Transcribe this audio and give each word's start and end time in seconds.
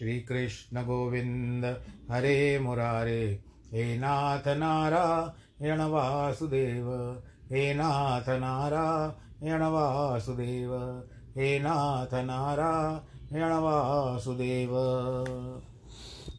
श्रीकृष्ण 0.00 0.82
गोविन्द 0.82 1.80
हरे 2.10 2.58
मुरारे, 2.58 3.44
हे 3.72 3.98
नाथ 3.98 4.48
नारायण 4.48 5.80
वासुदेव। 5.80 7.18
हे 7.52 7.74
नाथ 7.74 8.28
नारायण 8.28 9.62
वासुदेव। 9.62 11.02
हे 11.36 11.58
नाथ 11.58 12.14
नारायण 12.14 13.52
वासुदेव। 13.52 14.70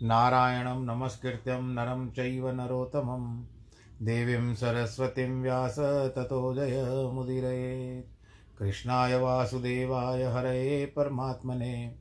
नारायणं 0.01 0.85
नमस्कृत्यं 0.85 1.61
नरं 1.61 2.09
चैव 2.09 2.49
नरोत्तमं। 2.49 3.45
देवीं 4.01 4.55
सरस्वतीं 4.55 5.41
व्यास 5.41 5.79
ततो 6.15 6.55
जयमुदीरयेत् 6.55 8.07
कृष्णाय 8.59 9.19
वासुदेवाय 9.19 10.23
हरये 10.23 10.85
परमात्मने। 10.85 12.00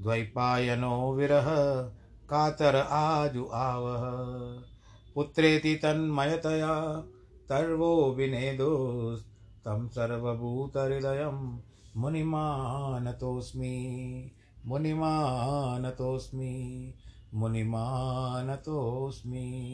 द्वैपायनो 0.00 1.12
विरह, 1.12 1.46
कातर 2.30 2.76
आजु 2.76 3.48
आवह। 3.52 4.02
पुत्रेति 5.14 5.74
तन्मयतया, 5.74 7.04
तर्वो 7.48 8.14
विनेदोस्तं 8.14 9.88
सर्वभूतहृदयं 9.88 11.58
मुनिमानतोऽस्मि 11.96 14.30
मुनिमानतोऽस्मि 14.66 16.94
मुनिमानतोऽस्मि। 17.34 19.64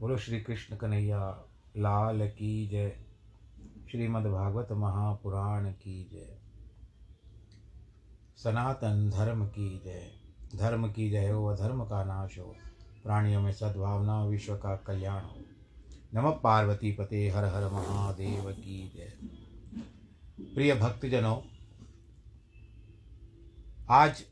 बोलो 0.00 0.16
श्री 0.16 0.40
कृष्ण 0.40 0.76
कन्हैया, 0.76 1.42
लाल 1.76 2.28
की 2.28 2.68
जय। 2.68 2.96
श्रीमद्भागवत 3.90 4.68
महापुराण 4.72 5.70
की 5.70 6.08
जय। 6.12 6.37
सनातन 8.44 9.10
धर्म 9.10 9.46
की 9.46 9.82
जय। 9.84 10.12
धर्म 10.56 10.92
की 10.92 11.10
जय 11.10 11.28
हो 11.28 11.48
व 11.48 11.56
धर्म 11.56 11.84
का 11.84 12.04
नाश 12.04 12.38
हो। 12.38 12.56
प्राणियों 13.04 13.42
में 13.42 13.52
सद्भावना, 13.52 14.24
विश्व 14.24 14.56
का 14.56 14.76
कल्याण 14.76 15.22
हो। 15.22 15.40
नमः 16.14 16.30
पार्वती 16.30 16.92
पते, 16.92 17.28
हर 17.28 17.44
हर 17.44 17.70
महादेव 17.70 18.52
की 18.52 18.92
जय। 18.96 19.12
प्रिय 20.54 20.74
भक्तजनों, 20.74 21.40
आज 23.90 24.24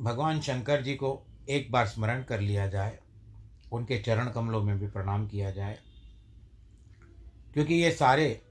भगवान 0.00 0.40
शंकर 0.40 0.82
जी 0.82 0.94
को 0.94 1.22
एक 1.48 1.72
बार 1.72 1.86
स्मरण 1.86 2.22
कर 2.22 2.40
लिया 2.40 2.66
जाए। 2.66 2.98
उनके 3.72 3.98
चरण 3.98 4.30
कमलों 4.30 4.62
में 4.62 4.78
भी 4.78 4.86
प्रणाम 4.86 5.28
किया 5.28 5.50
जाए। 5.50 5.78
क्योंकि 7.54 7.74
ये 7.74 7.92
सारे, 7.92 8.42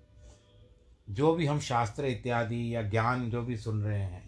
जो 1.09 1.33
भी 1.33 1.45
हम 1.45 1.59
शास्त्र 1.59 2.05
इत्यादि 2.05 2.75
या 2.75 2.81
ज्ञान 2.81 3.29
जो 3.29 3.41
भी 3.41 3.57
सुन 3.57 3.83
रहे 3.83 4.01
हैं 4.01 4.24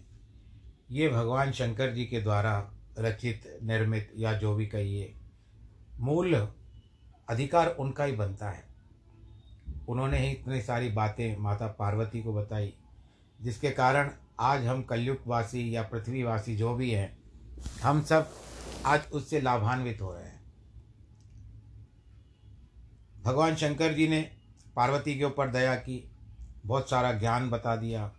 ये 0.90 1.08
भगवान 1.08 1.52
शंकर 1.52 1.92
जी 1.92 2.04
के 2.04 2.20
द्वारा 2.20 2.72
रचित, 2.98 3.60
निर्मित 3.62 4.12
या 4.16 4.32
जो 4.32 4.54
भी 4.54 4.66
कहिए, 4.66 5.14
मूल 6.00 6.48
अधिकार 7.28 7.68
उनका 7.68 8.04
ही 8.04 8.12
बनता 8.12 8.50
है। 8.50 8.64
उन्होंने 9.88 10.18
ही 10.18 10.32
इतनी 10.32 10.62
सारी 10.62 10.88
बातें 10.88 11.36
माता 11.36 11.66
पार्वती 11.66 12.22
को 12.22 12.34
बताई, 12.34 12.74
जिसके 13.42 13.70
कारण 13.70 14.10
आज 14.40 14.66
हम 14.66 14.82
कलयुगवासी 14.82 15.76
या 15.76 15.82
पृथ्वीवासी 15.82 16.56
जो 16.56 16.74
भी 16.74 16.90
हैं, 16.90 17.18
हम 17.82 18.02
सब 18.02 18.30
आज 18.86 19.00
उससे 19.12 19.40
लाभान्वित 19.40 20.00
हो 20.00 20.12
रहे 20.12 20.24
हैं। 20.24 20.40
भगवान 23.22 23.56
शंकर 23.56 23.92
जी 23.92 24.08
ने 24.08 24.30
पार्वती 24.76 25.18
के 25.18 25.24
ऊपर 25.24 25.48
दया 25.48 25.74
की, 25.74 26.10
बहुत 26.66 26.90
सारा 26.90 27.12
ज्ञान 27.12 27.50
बता 27.50 27.76
दिया। 27.76 28.12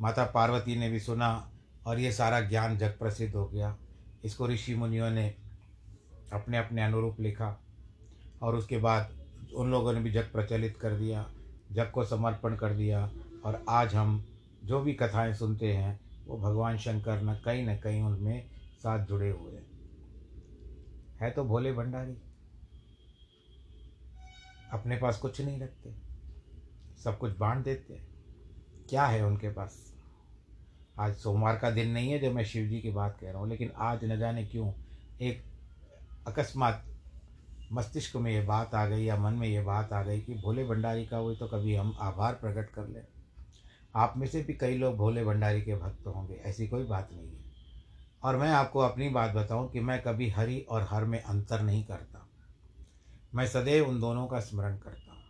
माता 0.00 0.24
पार्वती 0.24 0.76
ने 0.76 0.90
भी 0.90 1.00
सुना 1.00 1.51
और 1.86 1.98
ये 1.98 2.12
सारा 2.12 2.40
ज्ञान 2.40 2.78
जग 2.78 2.98
प्रसिद्ध 2.98 3.34
हो 3.34 3.46
गया। 3.46 3.76
इसको 4.24 4.46
ऋषि 4.48 4.74
मुनियों 4.74 5.10
ने 5.10 5.34
अपने 6.32 6.58
अपने 6.58 6.82
अनुरूप 6.82 7.20
लिखा 7.20 7.60
और 8.42 8.56
उसके 8.56 8.78
बाद 8.78 9.14
उन 9.54 9.70
लोगों 9.70 9.92
ने 9.92 10.00
भी 10.00 10.10
जग 10.10 10.30
प्रचलित 10.32 10.76
कर 10.76 10.96
दिया, 10.96 11.30
जग 11.72 11.90
को 11.90 12.04
समर्पण 12.04 12.56
कर 12.56 12.74
दिया 12.74 13.10
और 13.44 13.64
आज 13.68 13.94
हम 13.94 14.24
जो 14.64 14.80
भी 14.80 14.94
कथाएँ 14.94 15.34
सुनते 15.34 15.72
हैं, 15.72 16.00
वो 16.26 16.38
भगवान 16.38 16.78
शंकर 16.78 17.22
न 17.22 17.34
कहीं 17.34 17.66
न 17.66 17.76
कहीं 17.76 18.02
उनमें 18.02 18.48
साथ 18.78 19.06
जुड़े 19.06 19.30
हुए 19.30 19.52
हैं। 19.52 19.66
है 21.20 21.30
तो 21.30 21.44
भोले 21.44 21.72
भंडारी, 21.72 22.16
अपने 24.72 24.96
पास 24.96 25.18
कुछ 25.18 25.40
नहीं 25.40 25.60
रखते, 25.60 25.94
सब 27.04 27.18
कुछ 27.18 27.38
बांट 27.38 27.64
देते 27.64 28.00
क्या 28.88 29.06
है 29.06 29.26
उनके 29.26 29.48
पास? 29.48 29.91
आज 30.96 31.14
सोमवार 31.14 31.56
का 31.56 31.70
दिन 31.70 31.90
नहीं 31.90 32.10
है 32.12 32.18
जो 32.18 32.30
मैं 32.30 32.44
शिव 32.44 32.66
जी 32.68 32.80
की 32.80 32.90
बात 32.90 33.16
कह 33.20 33.30
रहा 33.30 33.40
हूँ, 33.40 33.48
लेकिन 33.48 33.70
आज 33.76 34.04
न 34.04 34.18
जाने 34.18 34.44
क्यों 34.44 34.72
एक 35.20 35.42
अकस्मात 36.26 36.84
मस्तिष्क 37.72 38.16
में 38.16 38.30
ये 38.32 38.40
बात 38.42 38.74
आ 38.74 38.84
गई 38.86 39.04
या 39.04 39.16
मन 39.16 39.32
में 39.32 39.46
ये 39.48 39.62
बात 39.62 39.92
आ 39.92 40.02
गई 40.02 40.20
कि 40.20 40.34
भोले 40.34 40.64
भंडारी 40.64 41.06
का 41.06 41.16
हुई 41.16 41.36
तो 41.36 41.46
कभी 41.46 41.74
हम 41.74 41.94
आभार 42.00 42.34
प्रकट 42.34 42.70
कर 42.70 42.88
लें। 42.88 43.02
आप 43.94 44.14
में 44.16 44.26
से 44.26 44.42
भी 44.42 44.54
कई 44.54 44.76
लोग 44.78 44.96
भोले 44.96 45.24
भंडारी 45.24 45.62
के 45.62 45.74
भक्त 45.74 46.06
होंगे, 46.06 46.34
ऐसी 46.34 46.68
कोई 46.68 46.84
बात 46.84 47.08
नहीं 47.12 47.28
है। 47.28 47.40
और 48.22 48.36
मैं 48.36 48.50
आपको 48.50 48.78
अपनी 48.78 49.08
बात 49.08 49.32
बताऊँ 49.32 49.70
कि 49.70 49.80
मैं 49.80 50.00
कभी 50.02 50.28
हरि 50.30 50.58
और 50.70 50.86
हर 50.90 51.04
में 51.04 51.22
अंतर 51.22 51.60
नहीं 51.60 51.84
करता। 51.84 52.28
मैं 53.34 53.46
सदैव 53.46 53.88
उन 53.88 54.00
दोनों 54.00 54.26
का 54.26 54.40
स्मरण 54.40 54.76
करता 54.76 55.12
हूँ। 55.12 55.20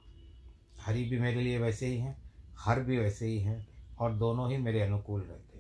हरि 0.81 1.05
भी 1.05 1.19
मेरे 1.19 1.41
लिए 1.41 1.59
वैसे 1.59 1.87
ही 1.87 1.99
हैं, 1.99 2.17
हर 2.59 2.81
भी 2.81 2.99
वैसे 2.99 3.27
ही 3.27 3.39
हैं, 3.41 3.67
और 3.99 4.13
दोनों 4.13 4.51
ही 4.51 4.59
मेरे 4.59 4.81
अनुकूल 4.81 5.21
रहते 5.21 5.35
हैं। 5.35 5.52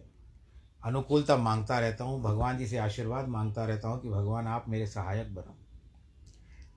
अनुकूलता 0.84 1.36
माँगता 1.36 1.78
रहता 1.78 2.04
हूँ, 2.04 2.22
भगवान 2.22 2.58
जी 2.58 2.66
से 2.66 2.78
आशीर्वाद 2.78 3.28
माँगता 3.28 3.64
रहता 3.64 3.88
हूँ 3.88 4.02
कि 4.02 4.08
भगवान 4.08 4.46
आप 4.46 4.64
मेरे 4.68 4.86
सहायक 4.86 5.34
बनो। 5.34 5.56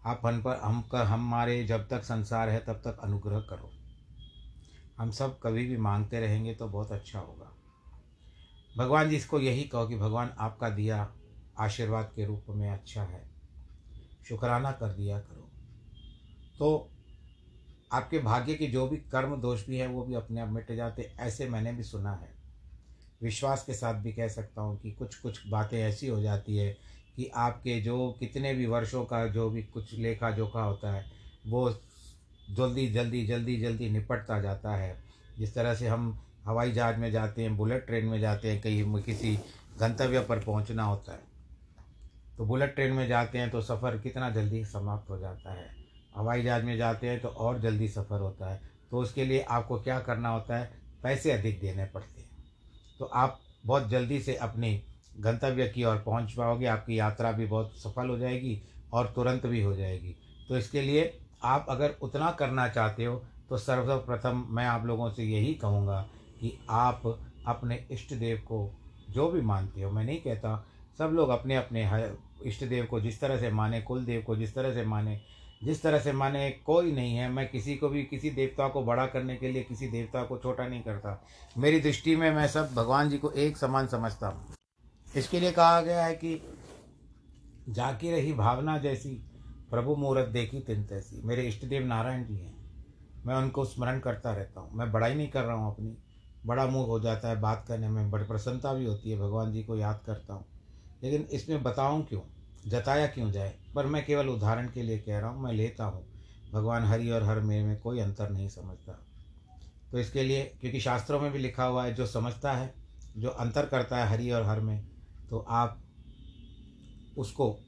आप 0.06 0.22
हम 0.25 0.42
पर, 0.42 0.56
हम 0.56 0.81
कर 0.81 1.04
हमारे 1.04 1.63
जब 1.63 1.88
तक 1.88 2.04
संसार 2.04 2.50
है 2.50 2.60
तब 2.60 2.74
तक 2.74 2.98
अनुग्रह 3.00 3.40
करो। 3.40 3.72
हम 4.98 5.12
सब 5.12 5.40
कभी 5.44 5.68
भी 5.68 5.78
मांगते 5.78 6.19
रहेंगे 6.19 6.54
तो 6.54 6.68
बहुत 6.68 6.92
अच्छा 6.92 7.19
होगा। 7.19 7.52
भगवान 8.78 9.10
जी 9.10 9.16
इसको 9.16 9.40
यही 9.40 9.63
कहो 9.63 9.88
कि 9.88 9.98
भगवान 9.98 10.36
आपका 10.38 10.69
दिया 10.69 11.13
आशीर्वाद 11.60 12.12
के 12.16 12.25
रूप 12.25 12.46
में 12.50 12.69
अच्छा 12.69 13.04
है। 13.04 13.30
शुक्राना 14.30 14.72
कर 14.72 14.88
दिया 14.88 15.19
करो। 15.19 15.52
तो 16.60 16.92
आपके 17.92 18.19
भाग्य 18.19 18.56
के 18.56 18.68
जो 18.68 18.88
भी 18.88 18.98
कर्म 18.98 19.42
दोष 19.42 19.68
भी 19.68 19.78
हैं, 19.78 19.88
वो 19.88 20.04
भी 20.04 20.13
अपने 20.13 20.42
आप 20.42 20.50
मिट 20.50 20.72
जाते, 20.72 21.16
ऐसे 21.19 21.50
मैंने 21.50 21.74
भी 21.74 21.84
सुना 21.84 22.13
है। 22.13 22.35
विश्वास 23.22 23.64
के 23.64 23.74
साथ 23.74 23.94
भी 23.94 24.14
कह 24.14 24.28
सकता 24.28 24.62
हूँ 24.62 24.78
कि 24.80 24.92
कुछ 24.92 25.16
कुछ 25.16 25.42
बातें 25.48 25.78
ऐसी 25.80 26.08
हो 26.08 26.22
जाती 26.22 26.58
है 26.58 26.70
कि 27.16 27.30
आपके 27.36 27.80
जो 27.82 28.10
कितने 28.20 28.54
भी 28.54 28.66
वर्षों 28.66 29.04
का 29.06 29.26
जो 29.28 29.50
भी 29.50 29.64
कुछ 29.64 29.94
लेखा 29.94 30.32
जोखा 30.32 30.62
होता 30.62 30.94
है, 30.94 31.06
वो 31.48 31.70
जल्दी 32.50 32.88
जल्दी 32.90 33.26
जल्दी 33.26 33.58
जल्दी 33.58 33.90
निपटता 33.90 34.40
जाता 34.42 34.76
है। 34.76 34.98
जिस 35.40 35.54
तरह 35.56 35.76
से 35.76 35.88
हम 35.88 36.18
हवाई 36.46 36.72
जहाज़ 36.72 36.98
में 36.98 37.12
जाते 37.12 37.42
हैं, 37.42 37.56
बुलेट 37.58 37.86
ट्रेन 37.86 38.06
में 38.06 38.20
जाते 38.20 38.52
हैं, 38.52 38.62
कहीं 38.62 39.02
किसी 39.04 39.36
गंतव्य 39.80 40.20
पर 40.22 40.40
पहुँचना 40.40 40.84
होता 40.84 41.14
है 41.14 41.34
तो 42.38 42.46
बुलेट 42.46 42.74
ट्रेन 42.76 42.94
में 42.94 43.08
जाते 43.08 43.38
हैं 43.38 43.50
तो 43.52 43.62
सफ़र 43.62 43.98
कितना 43.98 44.30
जल्दी 44.30 44.64
समाप्त 44.66 45.10
हो 45.10 45.18
जाता 45.20 45.54
है। 45.54 45.70
हवाई 46.16 46.44
जहाज़ 46.44 46.64
में 46.64 46.78
जाते 46.78 47.10
हैं 47.10 47.20
तो 47.20 47.28
और 47.28 47.60
जल्दी 47.60 47.88
सफ़र 47.88 48.20
होता 48.20 48.52
है 48.54 48.62
तो 48.92 48.98
उसके 48.98 49.26
लिए 49.26 49.42
आपको 49.42 49.80
क्या 49.80 50.00
करना 50.00 50.30
होता 50.30 50.58
है? 50.58 50.72
पैसे 51.04 51.32
अधिक 51.32 51.60
देने 51.60 51.86
पड़ते 51.86 52.22
हैं। 52.22 52.30
तो 53.00 53.06
आप 53.06 53.39
बहुत 53.65 53.88
जल्दी 53.89 54.19
से 54.19 54.36
अपने 54.38 54.80
गंतव्य 55.18 55.68
की 55.68 55.83
ओर 55.83 55.97
पहुँच 55.97 56.33
पाओगे, 56.33 56.65
आपकी 56.65 57.00
यात्रा 57.00 57.31
भी 57.31 57.45
बहुत 57.45 57.77
सफल 57.77 58.09
हो 58.09 58.18
जाएगी 58.18 58.62
और 58.94 59.12
तुरंत 59.15 59.45
भी 59.45 59.62
हो 59.62 59.75
जाएगी। 59.75 60.15
तो 60.50 60.57
इसके 60.57 60.81
लिए 60.81 61.13
आप 61.44 61.65
अगर 61.69 61.95
उतना 62.01 62.31
करना 62.31 62.68
चाहते 62.68 63.06
हो 63.06 63.21
तो 63.50 63.57
सर्वप्रथम 63.57 64.45
मैं 64.50 64.65
आप 64.65 64.86
लोगों 64.86 65.09
से 65.12 65.24
यही 65.24 65.53
कहूँगा 65.53 66.01
कि 66.39 66.57
आप 66.69 67.01
अपने 67.47 67.86
इष्ट 67.92 68.13
देव 68.13 68.38
को 68.47 68.69
जो 69.09 69.27
भी 69.30 69.42
मानते 69.42 69.81
हो, 69.81 69.92
मैं 69.92 70.03
नहीं 70.03 70.21
कहता, 70.21 70.65
सब 71.00 71.12
लोग 71.13 71.30
अपने 71.30 71.56
अपने 71.56 71.89
इष्ट 72.45 72.63
देव 72.65 72.86
को 72.86 73.00
जिस 73.01 73.19
तरह 73.21 73.39
से 73.39 73.50
माने 73.51 73.81
कुल 73.81 74.06
देव 74.06 74.21
को 74.21 74.36
जिस 74.36 74.53
तरह 74.56 74.74
से 74.74 74.86
माने 74.86 75.19
जिस 75.66 75.84
तरह 75.84 76.00
से 76.00 76.12
माने 76.12 76.52
कोई 76.52 76.92
नहीं 76.92 77.16
है, 77.16 77.30
मैं 77.30 77.50
किसी 77.50 77.76
को 77.76 77.90
भी, 77.90 78.04
किसी 78.04 78.30
देवता 78.30 78.68
को 78.68 78.84
बड़ा 78.84 79.06
करने 79.06 79.36
के 79.36 79.52
लिए, 79.52 79.64
किसी 79.64 79.88
देवता 79.88 80.24
को 80.24 80.38
छोटा 80.38 80.68
नहीं 80.68 80.82
करता। 80.82 81.28
मेरी 81.58 81.80
दृष्टि 81.80 82.16
में 82.16 82.32
मैं 82.32 82.48
सब 82.48 82.74
भगवान 82.74 83.10
जी 83.10 83.18
को 83.18 83.32
एक 83.32 83.58
समान 83.58 83.88
समझता 83.88 84.28
हूँ। 84.28 84.56
इसके 85.16 85.40
लिए 85.40 85.52
कहा 85.52 85.82
गया 85.82 86.06
है 86.06 86.16
कि 86.16 86.42
जाकी 87.70 88.12
रही 88.12 88.34
भावना 88.34 88.78
जैसी, 88.78 89.10
प्रभु 89.72 89.96
मुहूर्त 89.96 90.28
देखी 90.28 90.60
तिन 90.60 90.84
तैसी। 90.84 91.22
मेरे 91.24 91.44
इष्ट 91.44 91.66
देव 91.66 91.86
नारायण 91.86 92.26
जी 92.26 92.36
हैं। 92.36 92.56
मैं 93.26 93.36
उनको 93.36 93.66
स्मरण 93.66 94.00
करता 94.00 94.31
रहता 94.31 94.62
हूँ। 94.62 94.69
मैं 94.74 94.92
बड़ाई 94.92 95.16
नहीं 95.16 95.28
कर 95.28 95.44
रहा 95.44 95.56
हूँ 95.56 95.74
अपनी। 95.74 95.98
बड़ा 96.45 96.68
मुँह 96.68 96.86
हो 96.86 97.00
जाता 97.00 97.30
है 97.30 97.42
बात 97.42 97.66
करने 97.68 97.90
में। 97.90 98.12
बड़ी 98.12 98.26
प्रसन्नता 98.26 98.74
भी 98.74 98.86
होती 98.86 99.12
है। 99.12 99.19
भगवान 99.19 99.52
जी 99.52 99.64
को 99.64 99.78
याद 99.78 100.02
करता 100.06 100.34
हूँ। 100.34 100.45
लेकिन 101.04 101.22
इसमें 101.22 101.64
बताऊँ 101.64 102.06
क्यों? 102.06 102.22
जताया 102.68 103.07
क्यों 103.07 103.31
जाए? 103.31 103.54
पर 103.76 103.86
मैं 103.86 104.06
केवल 104.06 104.28
उदाहरण 104.28 104.68
के 104.68 104.84
लिए 104.84 104.98
कह 105.00 105.19
रहा 105.19 105.30
हूँ, 105.30 105.44
मैं 105.44 105.54
लेता 105.54 105.86
हूँ। 105.86 106.06
भगवान 106.52 106.84
हरि 106.84 107.10
और 107.10 107.24
हर 107.24 107.40
मेरे 107.40 107.64
में 107.64 107.80
कोई 107.80 108.00
अंतर 108.00 108.30
नहीं 108.30 108.50
समझता। 108.50 108.94
तो 109.92 110.00
इसके 110.00 110.24
लिए, 110.24 110.44
क्योंकि 110.62 110.80
शास्त्रों 110.80 111.19
में 111.19 111.31
भी 111.31 111.40
लिखा 111.40 111.66
हुआ 111.66 111.86
है, 111.86 111.94
जो 111.94 112.06
समझता 112.06 112.52
है, 112.52 112.74
जो 113.18 113.30
अंतर 113.30 113.66
करता 113.66 113.98
है 113.98 114.07
हरि 114.07 114.31
और 114.31 114.44
हर 114.44 114.60
में 114.60 114.86
तो 115.30 115.40
आप 115.40 115.81
उसको, 117.18 117.60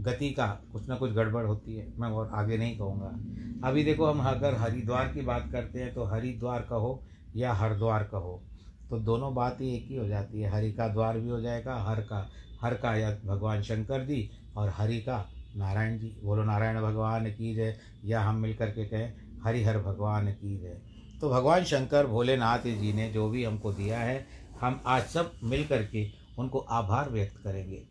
गति 0.00 0.30
का 0.30 0.46
कुछ 0.72 0.88
ना 0.88 0.96
कुछ 0.96 1.12
गड़बड़ 1.12 1.44
होती 1.46 1.74
है। 1.76 1.92
मैं 1.98 2.08
और 2.08 2.30
आगे 2.34 2.58
नहीं 2.58 2.78
कहूँगा। 2.78 3.68
अभी 3.68 3.84
देखो, 3.84 4.06
हम 4.06 4.20
अगर 4.20 4.54
हरिद्वार 4.54 5.12
की 5.12 5.20
बात 5.20 5.48
करते 5.52 5.80
हैं 5.80 5.94
तो 5.94 6.04
हरिद्वार 6.04 6.62
कहो 6.62 7.02
या 7.36 7.52
हरिद्वार 7.52 8.04
कहो। 8.04 8.42
तो 8.90 8.98
दोनों 8.98 9.34
बात 9.34 9.60
ही 9.60 9.76
एक 9.76 9.86
ही 9.88 9.96
हो 9.96 10.08
जाती 10.08 10.40
है। 10.40 10.50
हरि 10.50 10.72
का 10.72 10.88
द्वार 10.88 11.18
भी 11.18 11.28
हो 11.28 11.40
जाएगा, 11.40 11.76
हर 11.76 12.00
का 12.00 12.30
हर 12.60 12.74
का 12.74 12.96
या 12.96 13.18
भगवान 13.24 13.62
शंकर 13.62 14.04
जी 14.04 14.30
और 14.56 14.68
हरि 14.68 15.00
का 15.00 15.30
नारायण 15.56 15.98
जी। 15.98 16.20
बोलो, 16.24 16.44
नारायण 16.44 16.82
भगवान 16.82 17.30
की 17.30 17.54
जय। 17.54 17.76
या 18.04 18.20
हम 18.20 18.34
मिल 18.34 18.54
कर 18.54 18.70
के 18.70 18.84
कहें 18.84 19.12
हरिहर 19.44 19.78
भगवान 19.78 20.32
की 20.32 20.58
जय। 20.58 20.80
तो 21.20 21.30
भगवान 21.30 21.64
शंकर, 21.64 22.06
भोलेनाथ 22.06 22.58
जी 22.58 22.92
ने 22.92 23.12
जो 23.12 23.28
भी 23.28 23.44
हमको 23.44 23.72
दिया 23.72 23.98
है, 23.98 24.26
हम 24.60 24.82
आज 24.86 25.02
सब 25.02 25.32
मिल 25.44 25.66
कर 25.66 25.86
के 25.86 26.10
उनको 26.38 26.58
आभार 26.58 27.10
व्यक्त 27.10 27.36
करेंगे। 27.36 27.88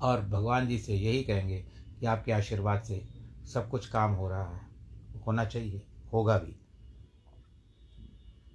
और 0.00 0.20
भगवान 0.20 0.68
जी 0.68 0.78
से 0.78 0.94
यही 0.94 1.22
कहेंगे 1.22 1.64
कि 2.00 2.06
आपके 2.06 2.32
आशीर्वाद 2.32 2.82
से 2.82 3.08
सब 3.54 3.68
कुछ 3.68 3.88
काम 3.88 4.12
हो 4.12 4.28
रहा 4.28 4.54
है। 4.54 4.60
होना 5.26 5.44
चाहिए, 5.44 5.82
होगा 6.12 6.38
भी। 6.38 6.61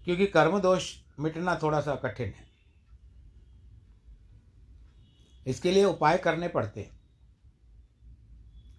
क्योंकि 0.08 0.28
कर्म 0.28 0.60
दोष 0.60 0.96
मिटना 1.20 1.60
थोड़ा 1.64 1.80
सा 1.82 1.96
कठिन 1.96 2.28
है। 2.28 2.46
इसके 5.48 5.72
लिए 5.72 5.84
उपाय 5.86 6.18
करने 6.18 6.48
पड़ते 6.48 6.82
हैं। 6.82 7.00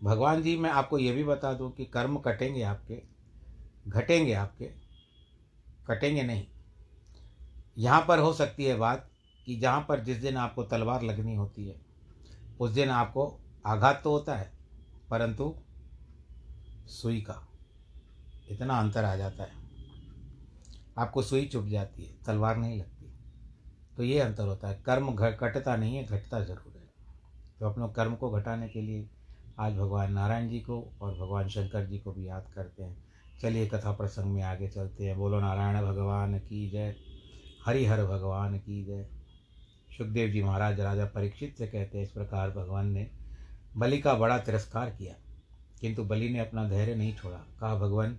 भगवान 0.02 0.42
जी, 0.42 0.56
मैं 0.56 0.70
आपको 0.70 0.99
ये 0.99 1.12
भी 1.12 1.25
बता 1.25 1.52
दूँ 1.52 1.70
कि 1.73 1.85
कर्म 1.85 2.16
कटेंगे 2.16 2.62
आपके, 2.62 3.02
घटेंगे 3.88 4.32
आपके, 4.32 4.64
कटेंगे 5.87 6.23
नहीं। 6.23 6.47
यहाँ 7.78 8.04
पर 8.08 8.18
हो 8.18 8.32
सकती 8.32 8.64
है 8.64 8.76
बात 8.76 9.11
कि 9.47 9.56
जहाँ 9.56 9.85
पर 9.88 10.00
जिस 10.00 10.16
दिन 10.16 10.37
आपको 10.37 10.62
तलवार 10.62 11.02
लगनी 11.02 11.35
होती 11.35 11.68
है, 11.68 11.80
उस 12.61 12.70
दिन 12.70 12.90
आपको 12.90 13.40
आघात 13.66 14.00
तो 14.04 14.11
होता 14.11 14.37
है, 14.37 14.52
परंतु 15.11 15.54
सुई 16.87 17.20
का 17.20 17.49
इतना 18.50 18.78
अंतर 18.78 19.04
आ 19.04 19.16
जाता 19.16 19.44
है। 19.44 19.58
आपको 20.99 21.23
सुई 21.23 21.47
चुप 21.47 21.67
जाती 21.67 22.05
है, 22.05 22.14
तलवार 22.26 22.57
नहीं 22.57 22.78
लगती। 22.78 23.12
तो 23.97 24.02
ये 24.02 24.21
अंतर 24.21 24.47
होता 24.47 24.69
है। 24.69 24.83
कर्म 24.87 25.14
घटता 25.14 25.76
नहीं 25.76 25.97
है, 25.97 26.05
घटता 26.05 26.40
ज़रूर 26.40 26.73
है। 26.76 26.90
तो 27.61 27.67
अपनों 27.67 27.88
कर्म 27.88 28.14
को 28.14 28.31
घटाने 28.31 28.69
के 28.69 28.83
लिए 28.83 29.11
आज 29.59 29.73
भगवान 29.73 30.12
नारायण 30.12 30.49
जी 30.49 30.61
को 30.61 30.93
और 31.00 31.14
भगवान 31.14 31.49
शंकर 31.49 31.87
जी 31.87 31.99
को 31.99 32.12
भी 32.12 32.28
याद 32.28 32.47
करते 32.55 32.83
हैं। 32.83 33.05
चलिए 33.43 33.67
कथा 33.67 33.93
प्रसंग 33.93 34.25
में 34.25 34.43
आगे 34.43 34.69
चलते 34.69 35.05
हैं। 35.05 35.17
बोलो, 35.17 35.40
नारायण 35.40 35.83
भगवान 35.83 36.38
की 36.38 36.71
जय। 36.71 36.97
हरिहर 37.67 38.05
भगवान 38.05 38.59
की 38.59 38.85
जय। 38.85 39.09
सुखदेव 39.99 40.28
जी 40.28 40.43
महाराज, 40.43 40.81
राजा 40.81 41.05
परीक्षित 41.05 41.59
से 41.59 41.67
कहते 41.67 41.99
हैं, 41.99 42.05
इस 42.05 42.11
प्रकार 42.11 42.50
भगवान 42.50 42.87
ने 42.87 43.11
बलि 43.76 43.99
का 43.99 44.14
बड़ा 44.14 44.38
तिरस्कार 44.38 44.90
किया। 44.90 45.14
किंतु 45.81 46.05
बलि 46.05 46.28
ने 46.28 46.38
अपना 46.38 46.69
धैर्य 46.69 46.95
नहीं 46.95 47.17
छोड़ा। 47.17 47.37
कहा, 47.37 47.75
भगवान 47.75 48.19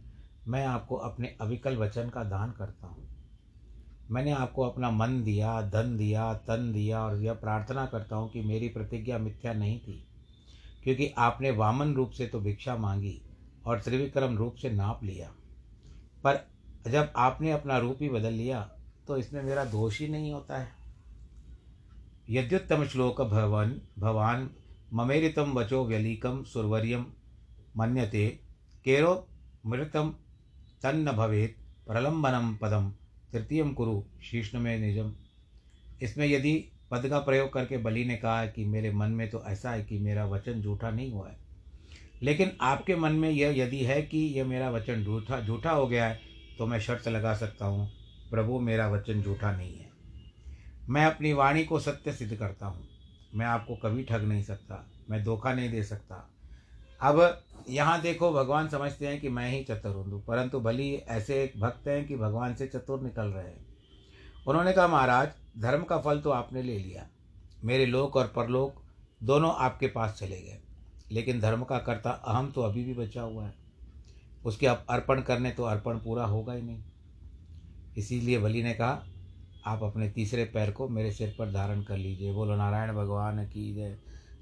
मैं 0.49 0.65
आपको 0.65 0.95
अपने 0.97 1.35
अविकल 1.41 1.75
वचन 1.77 2.09
का 2.09 2.23
दान 2.25 2.51
करता 2.51 2.87
हूँ। 2.87 3.07
मैंने 4.11 4.31
आपको 4.31 4.63
अपना 4.63 4.89
मन 4.91 5.21
दिया, 5.23 5.61
धन 5.63 5.95
दिया, 5.97 6.33
तन 6.33 6.71
दिया 6.73 7.01
और 7.01 7.21
यह 7.21 7.33
प्रार्थना 7.35 7.85
करता 7.85 8.15
हूँ 8.15 8.29
कि 8.31 8.41
मेरी 8.41 8.67
प्रतिज्ञा 8.69 9.17
मिथ्या 9.17 9.53
नहीं 9.53 9.79
थी, 9.79 10.03
क्योंकि 10.83 11.11
आपने 11.17 11.51
वामन 11.53 11.93
रूप 11.93 12.11
से 12.11 12.27
तो 12.27 12.39
भिक्षा 12.39 12.75
मांगी 12.77 13.21
और 13.65 13.81
त्रिविक्रम 13.81 14.37
रूप 14.37 14.55
से 14.55 14.69
नाप 14.71 15.03
लिया। 15.03 15.29
पर 16.23 16.39
जब 16.87 17.11
आपने 17.17 17.51
अपना 17.51 17.77
रूप 17.77 17.97
ही 18.01 18.09
बदल 18.09 18.33
लिया 18.33 18.61
तो 19.07 19.17
इसमें 19.17 19.41
मेरा 19.43 19.65
दोष 19.65 19.99
ही 19.99 20.07
नहीं 20.07 20.31
होता 20.33 20.57
है। 20.57 20.67
यद्युत्तम 22.29 22.85
श्लोक 22.85 23.21
भवन, 23.21 23.75
भवान 23.99 24.49
ममेरितम 24.93 25.51
वचो 25.53 25.83
व्यलीकम 25.85 26.41
सुरवर्यम 26.43 27.05
मन्यते, 27.77 28.27
केरो 28.85 29.13
मृतम 29.65 30.13
तन्न 30.81 31.11
भवेत 31.11 31.55
प्रलंबनम 31.87 32.55
पदम 32.55 32.91
तृतीय 33.33 33.63
कुरु 33.73 34.01
शीष्ण 34.23 34.59
में 34.59 34.77
निजम। 34.79 35.11
इसमें 36.01 36.25
यदि 36.27 36.53
पद 36.91 37.07
का 37.09 37.19
प्रयोग 37.19 37.51
करके 37.53 37.77
बलि 37.77 38.05
ने 38.05 38.15
कहा 38.15 38.45
कि 38.45 38.65
मेरे 38.65 38.91
मन 38.91 39.11
में 39.11 39.29
तो 39.29 39.43
ऐसा 39.47 39.71
है 39.71 39.83
कि 39.83 39.99
मेरा 39.99 40.25
वचन 40.25 40.61
झूठा 40.61 40.89
नहीं 40.91 41.11
हुआ 41.11 41.27
है। 41.29 41.37
लेकिन 42.23 42.51
आपके 42.61 42.95
मन 42.95 43.11
में 43.11 43.29
यह 43.29 43.57
यदि 43.57 43.83
है 43.83 44.01
कि 44.01 44.17
यह 44.37 44.45
मेरा 44.45 44.69
वचन 44.69 45.03
झूठा 45.03 45.39
झूठा 45.41 45.71
हो 45.71 45.87
गया 45.87 46.05
है 46.05 46.19
तो 46.57 46.65
मैं 46.67 46.79
शर्त 46.79 47.07
लगा 47.07 47.33
सकता 47.33 47.65
हूँ, 47.65 47.89
प्रभु, 48.31 48.59
मेरा 48.59 48.87
वचन 48.87 49.21
झूठा 49.21 49.51
नहीं 49.51 49.77
है। 49.77 49.89
मैं 50.89 51.05
अपनी 51.05 51.33
वाणी 51.33 51.63
को 51.63 51.79
सत्य 51.79 52.11
सिद्ध 52.13 52.35
करता 52.35 52.67
हूँ। 52.67 52.87
मैं 53.35 53.45
आपको 53.45 53.75
कभी 53.75 54.03
ठग 54.03 54.23
नहीं 54.23 54.43
सकता, 54.43 54.85
मैं 55.09 55.23
धोखा 55.23 55.53
नहीं 55.53 55.69
दे 55.69 55.83
सकता। 55.83 56.29
अब 57.01 57.19
यहाँ 57.69 57.99
देखो, 58.01 58.31
भगवान 58.33 58.67
समझते 58.69 59.07
हैं 59.07 59.19
कि 59.21 59.29
मैं 59.29 59.49
ही 59.51 59.63
चतुर 59.63 59.95
हूँ, 60.05 60.23
परंतु 60.25 60.59
भली 60.59 60.93
ऐसे 60.95 61.43
एक 61.43 61.59
भक्त 61.59 61.87
हैं 61.87 62.05
कि 62.07 62.15
भगवान 62.17 62.55
से 62.55 62.67
चतुर 62.67 63.01
निकल 63.01 63.27
रहे 63.27 63.45
हैं। 63.45 63.65
उन्होंने 64.47 64.73
कहा, 64.73 64.87
महाराज, 64.87 65.29
धर्म 65.57 65.83
का 65.83 65.97
फल 65.97 66.19
तो 66.19 66.29
आपने 66.31 66.61
ले 66.63 66.77
लिया। 66.77 67.07
मेरे 67.63 67.85
लोक 67.85 68.15
और 68.15 68.27
परलोक 68.35 68.81
दोनों 69.21 69.53
आपके 69.55 69.87
पास 69.87 70.17
चले 70.19 70.39
गए, 70.39 70.59
लेकिन 71.11 71.39
धर्म 71.39 71.63
का 71.63 71.77
कर्ता 71.79 72.11
अहम 72.11 72.51
तो 72.51 72.61
अभी 72.61 72.83
भी 72.83 72.93
बचा 72.95 73.21
हुआ 73.21 73.45
है। 73.45 73.53
उसके 74.45 74.67
अर्पण 74.67 75.21
करने 75.21 75.51
तो 75.51 75.63
अर्पण 75.65 75.97
पूरा 75.97 76.25
होगा 76.25 76.53
ही 76.53 76.61
नहीं। 76.61 76.83
इसीलिए 77.97 78.39
बलि 78.39 78.63
ने 78.63 78.73
कहा, 78.73 79.03
आप 79.65 79.83
अपने 79.83 80.09
तीसरे 80.09 80.43
पैर 80.45 80.71
को 80.71 80.87
मेरे 80.89 81.11
सिर 81.11 81.35
पर 81.39 81.51
धारण 81.51 81.81
कर 81.83 81.97
लीजिए। 81.97 82.33
बोलो, 82.33 82.55
नारायण 82.55 82.93
भगवान 82.93 83.45
की 83.45 83.73
जय, 83.75 83.97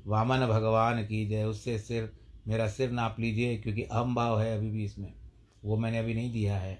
वामन 0.05 0.46
भगवान 0.48 1.03
की 1.03 1.25
जय, 1.27 1.43
उससे 1.43 1.77
सिर 1.79 2.12
मेरा 2.48 2.68
सिर 2.68 2.92
नाप 2.92 3.20
लीजिए, 3.20 3.58
क्योंकि 3.58 3.84
अहम 3.84 4.16
भाव 4.16 4.39
है 4.42 4.58
अभी 4.58 4.70
भी 4.70 4.86
इसमें। 4.86 5.13
वो 5.66 5.77
मैंने 5.77 5.98
अभी 5.98 6.13
नहीं 6.13 6.32
दिया 6.32 6.58
है। 6.58 6.80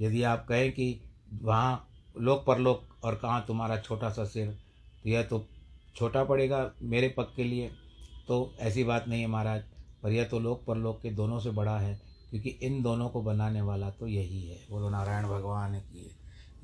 यदि 0.00 0.22
आप 0.22 0.46
कहें 0.48 0.70
कि 0.72 1.00
वहाँ 1.32 1.88
लोक 2.18 2.44
परलोक 2.46 3.04
और 3.04 3.14
कहाँ 3.14 3.44
तुम्हारा 3.46 3.76
छोटा 3.78 4.10
सा 4.10 4.24
सिर 4.24 4.50
तो 5.02 5.08
यह 5.08 5.22
तो 5.22 5.46
छोटा 5.96 6.24
पड़ेगा 6.24 6.70
मेरे 6.82 7.08
पग 7.08 7.32
के 7.36 7.44
लिए। 7.44 7.70
तो 8.28 8.54
ऐसी 8.60 8.84
बात 8.84 9.04
नहीं 9.08 9.20
है 9.20 9.26
महाराज, 9.26 9.62
पर 10.02 10.12
यह 10.12 10.24
तो 10.24 10.38
लोक 10.38 10.64
परलोक 10.64 11.00
के 11.02 11.10
दोनों 11.10 11.38
से 11.40 11.50
बड़ा 11.50 11.78
है, 11.78 11.94
क्योंकि 12.30 12.50
इन 12.62 12.82
दोनों 12.82 13.08
को 13.08 13.22
बनाने 13.22 13.60
वाला 13.60 13.90
तो 13.90 14.06
यही 14.06 14.42
है। 14.42 14.58
बोलो, 14.70 14.90
नारायण 14.90 15.24
भगवान 15.24 15.78
की 15.80 16.10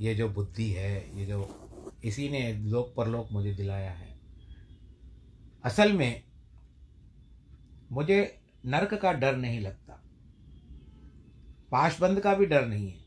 ये 0.01 0.15
जो 0.15 0.29
बुद्धि 0.29 0.71
है, 0.71 1.19
ये 1.19 1.27
जो 1.27 1.49
इसी 2.05 2.29
ने 2.29 2.53
लोक 2.55 2.93
परलोक 2.97 3.29
मुझे 3.33 3.55
दिलाया 3.55 3.91
है। 3.91 4.09
असल 5.65 5.93
में 5.93 6.23
मुझे 7.93 8.21
नरक 8.67 8.95
का 8.95 9.13
डर 9.13 9.37
नहीं 9.37 9.61
लगता। 9.61 9.93
पाशबंद 11.71 12.21
का 12.21 12.35
भी 12.35 12.47
डर 12.47 12.67
नहीं 12.67 12.91
है। 12.91 12.99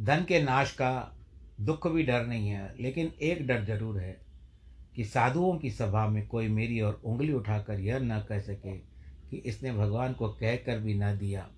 धन 0.00 0.24
के 0.24 0.42
नाश 0.42 0.72
का 0.72 1.16
दुख 1.60 1.86
भी 1.86 2.02
डर 2.02 2.26
नहीं 2.26 2.48
है, 2.48 2.74
लेकिन 2.80 3.12
एक 3.22 3.46
डर 3.46 3.64
ज़रूर 3.64 3.98
है 3.98 4.20
कि 4.96 5.04
साधुओं 5.04 5.58
की 5.58 5.70
सभा 5.70 6.06
में 6.08 6.26
कोई 6.26 6.48
मेरी 6.48 6.80
और 6.80 7.02
उंगली 7.04 7.32
उठाकर 7.32 7.80
यह 7.80 7.98
न 7.98 8.20
कह 8.20 8.40
सके 8.40 8.76
कि 9.30 9.36
इसने 9.36 9.72
भगवान 9.72 10.12
को 10.12 10.28
कहकर 10.28 10.78
भी 10.78 10.94
न 10.94 11.18
दिया। 11.18 11.48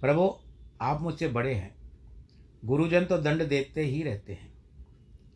प्रभु, 0.00 0.34
आप 0.80 1.00
मुझसे 1.00 1.28
बड़े 1.28 1.54
हैं। 1.54 1.74
गुरुजन 2.64 3.04
तो 3.04 3.18
दंड 3.18 3.48
देते 3.48 3.82
ही 3.82 4.02
रहते 4.02 4.32
हैं। 4.32 4.52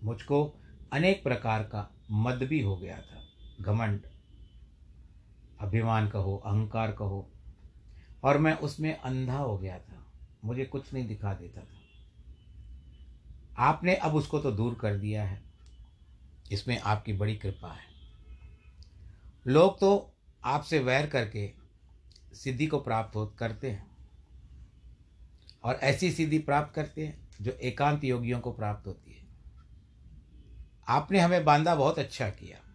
मुझको 0.03 0.61
अनेक 0.93 1.23
प्रकार 1.23 1.63
का 1.63 1.95
मद 2.11 2.43
भी 2.43 2.61
हो 2.61 2.77
गया 2.77 2.97
था। 2.97 3.23
घमंड 3.61 4.01
अभिमान 5.61 6.09
कहो, 6.09 6.37
अहंकार 6.37 6.93
कहो। 6.93 7.31
और 8.25 8.39
मैं 8.39 8.55
उसमें 8.55 8.99
अंधा 8.99 9.39
हो 9.39 9.59
गया 9.59 9.79
था। 9.79 10.07
मुझे 10.45 10.65
कुछ 10.65 10.95
नहीं 10.95 11.09
दिखा 11.09 11.35
देता 11.35 11.61
था। 11.61 11.79
आपने 13.59 13.95
अब 13.95 14.15
उसको 14.15 14.39
तो 14.39 14.53
दूर 14.53 14.75
कर 14.75 14.97
दिया 14.97 15.25
है। 15.25 15.43
इसमें 16.53 16.81
आपकी 16.81 17.13
बड़ी 17.13 17.37
कृपा 17.37 17.73
है। 17.73 17.89
लोग 19.47 19.81
तो 19.81 20.13
आपसे 20.45 20.79
वैर 20.79 21.07
करके 21.07 21.53
सिद्धि 22.35 22.67
को 22.67 22.79
प्राप्त 22.81 23.17
हो, 23.17 23.27
करते 23.27 23.71
हैं। 23.71 23.91
और 25.65 25.75
ऐसी 25.75 26.13
सिद्धि 26.13 26.39
प्राप्त 26.39 26.75
करते 26.75 27.07
हैं 27.07 27.29
जो 27.43 27.51
एकांत 27.51 28.05
योगियों 28.05 28.41
को 28.41 28.53
प्राप्त 28.53 28.87
होती 28.87 29.11
है। 29.11 29.27
आपने 30.89 31.21
हमें 31.21 31.45
बांधा, 31.45 31.75
बहुत 31.75 31.99
अच्छा 31.99 32.31
किया। 32.31 32.68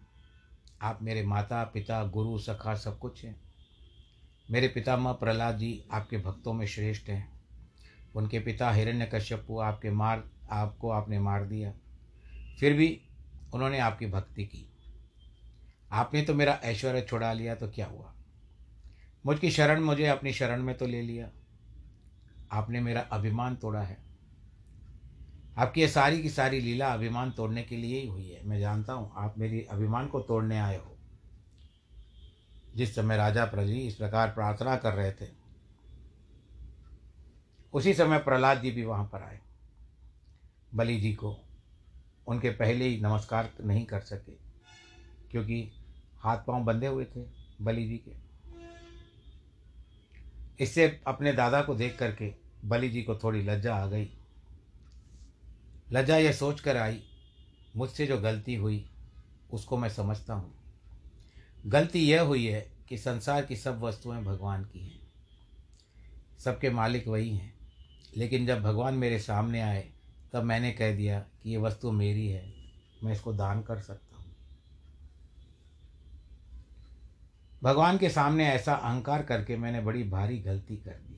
आप 0.84 0.98
मेरे 1.02 1.22
माता, 1.22 1.64
पिता, 1.64 2.04
गुरु, 2.04 2.38
सखा, 2.38 2.74
सब 2.74 2.98
कुछ 2.98 3.24
हैं। 3.24 3.40
मेरे 4.50 4.68
पितामह 4.68 5.12
प्रहलाद 5.12 5.58
जी 5.58 5.84
आपके 5.92 6.18
भक्तों 6.18 6.52
में 6.52 6.66
श्रेष्ठ 6.66 7.08
हैं। 7.08 7.32
उनके 8.14 8.38
पिता 8.38 8.70
हिरण्य 8.70 8.92
हिरण्यकश्यपु 8.92 9.60
आपके 9.60 9.90
मार, 9.90 10.30
आपको 10.50 10.90
आपने 10.90 11.18
मार 11.18 11.44
दिया। 11.44 11.72
फिर 12.60 12.72
भी 12.72 13.00
उन्होंने 13.54 13.78
आपकी 13.78 14.06
भक्ति 14.06 14.44
की। 14.44 14.68
आपने 15.92 16.22
तो 16.22 16.34
मेरा 16.34 16.52
ऐश्वर्य 16.52 17.02
छुड़ा 17.02 17.32
लिया 17.32 17.54
तो 17.54 17.68
क्या 17.68 17.86
हुआ? 17.86 18.14
मुझकी 19.26 19.50
शरण 19.50 19.80
मुझे 19.80 20.06
अपनी 20.06 20.32
शरण 20.32 20.62
में 20.62 20.76
तो 20.76 20.86
ले 20.86 21.02
लिया। 21.02 21.30
आपने 22.52 22.80
मेरा 22.80 23.00
अभिमान 23.00 23.56
तोड़ा 23.56 23.82
है। 23.82 24.03
आपकी 25.56 25.80
ये 25.80 25.88
सारी 25.88 26.22
की 26.22 26.30
सारी 26.30 26.60
लीला 26.60 26.92
अभिमान 26.94 27.30
तोड़ने 27.30 27.62
के 27.62 27.76
लिए 27.76 28.00
ही 28.00 28.06
हुई 28.06 28.28
है। 28.28 28.42
मैं 28.46 28.58
जानता 28.60 28.92
हूँ, 28.92 29.12
आप 29.16 29.34
मेरी 29.38 29.60
अभिमान 29.62 30.06
को 30.06 30.20
तोड़ने 30.20 30.58
आए 30.58 30.76
हो। 30.76 30.96
जिस 32.76 32.94
समय 32.94 33.16
राजा 33.16 33.44
प्रजी 33.44 33.78
इस 33.78 33.94
प्रकार 33.94 34.28
प्रार्थना 34.28 34.76
कर 34.76 34.94
रहे 34.94 35.12
थे, 35.12 35.28
उसी 37.72 37.94
समय 37.94 38.18
प्रहलाद 38.18 38.60
जी 38.62 38.70
भी 38.70 38.84
वहाँ 38.84 39.04
पर 39.04 39.22
आए। 39.22 39.38
बलि 40.74 40.96
जी 40.96 41.12
को 41.12 41.36
उनके 42.26 42.50
पहले 42.50 42.84
ही 42.84 43.00
नमस्कार 43.00 43.50
नहीं 43.60 43.84
कर 43.86 44.00
सके, 44.00 44.32
क्योंकि 45.30 45.62
हाथ 46.20 46.38
पाँव 46.38 46.64
बंधे 46.64 46.86
हुए 46.86 47.04
थे 47.04 47.24
बलि 47.62 47.86
जी 47.88 47.96
के। 47.98 48.12
इससे 50.60 51.00
अपने 51.06 51.32
दादा 51.32 51.62
को 51.62 51.74
देख 51.74 51.98
करके 51.98 52.32
बलि 52.64 52.88
जी 52.88 53.02
को 53.02 53.16
थोड़ी 53.16 53.42
लज्जा 53.42 53.76
आ 53.76 53.86
गई। 53.86 54.10
लज्जा 55.92 56.16
यह 56.16 56.32
सोच 56.32 56.60
कर 56.60 56.76
आई, 56.76 57.02
मुझसे 57.76 58.06
जो 58.06 58.18
गलती 58.18 58.54
हुई, 58.54 58.90
उसको 59.50 59.76
मैं 59.76 59.88
समझता 59.88 60.34
हूँ। 60.34 60.54
गलती 61.66 61.98
यह 61.98 62.20
हुई 62.20 62.46
है 62.46 62.72
कि 62.88 62.98
संसार 62.98 63.44
की 63.44 63.56
सब 63.56 63.80
वस्तुएँ 63.80 64.24
भगवान 64.24 64.64
की 64.64 64.80
हैं। 64.80 65.12
सबके 66.38 66.70
मालिक 66.70 67.08
वही 67.08 67.36
हैं। 67.36 67.54
लेकिन 68.16 68.46
जब 68.46 68.62
भगवान 68.62 68.94
मेरे 68.94 69.18
सामने 69.18 69.60
आए, 69.60 69.92
तब 70.32 70.42
मैंने 70.42 70.72
कह 70.72 70.96
दिया 70.96 71.20
कि 71.20 71.50
ये 71.50 71.56
वस्तु 71.56 71.92
मेरी 71.92 72.28
है, 72.28 72.54
मैं 73.04 73.12
इसको 73.12 73.32
दान 73.32 73.62
कर 73.62 73.78
सकता 73.78 74.16
हूँ। 74.16 74.36
भगवान 77.62 77.98
के 77.98 78.10
सामने 78.10 78.48
ऐसा 78.48 78.74
अहंकार 78.74 79.22
करके 79.22 79.56
मैंने 79.56 79.80
बड़ी 79.80 80.04
भारी 80.04 80.38
गलती 80.38 80.76
कर 80.76 80.90
दी। 80.90 81.13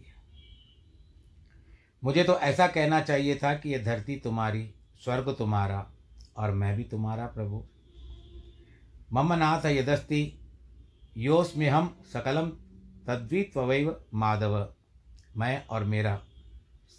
मुझे 2.05 2.25
तो 2.25 2.39
ऐसा 2.39 2.67
कहना 2.67 3.01
चाहिए 3.01 3.37
था 3.37 3.55
कि 3.55 3.69
यह 3.69 3.85
धरती 3.85 4.17
तुम्हारी, 4.17 4.75
स्वर्ग 5.05 5.35
तुम्हारा 5.39 5.93
और 6.37 6.51
मैं 6.51 6.77
भी 6.77 6.85
तुम्हारा 6.85 7.27
प्रभु। 7.27 7.65
मम 9.13 9.33
नाथ 9.33 9.67
यदस्ति 9.67 10.39
योस्म्य 11.17 11.69
हम 11.69 12.03
सकलम 12.13 12.51
तद्वित्वैव 13.07 14.01
माधव। 14.15 14.75
मैं 15.37 15.67
और 15.67 15.85
मेरा 15.85 16.23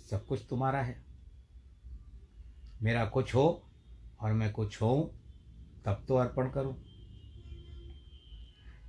सब 0.10 0.26
कुछ 0.26 0.42
तुम्हारा 0.50 0.82
है। 0.82 1.06
मेरा 2.82 3.06
कुछ 3.06 3.36
हो 3.36 3.64
और 4.22 4.34
मैं 4.34 4.52
कुछ 4.52 4.82
हो 4.82 5.14
तब 5.86 6.06
तो 6.08 6.16
अर्पण 6.16 6.50
करूँ। 6.50 6.84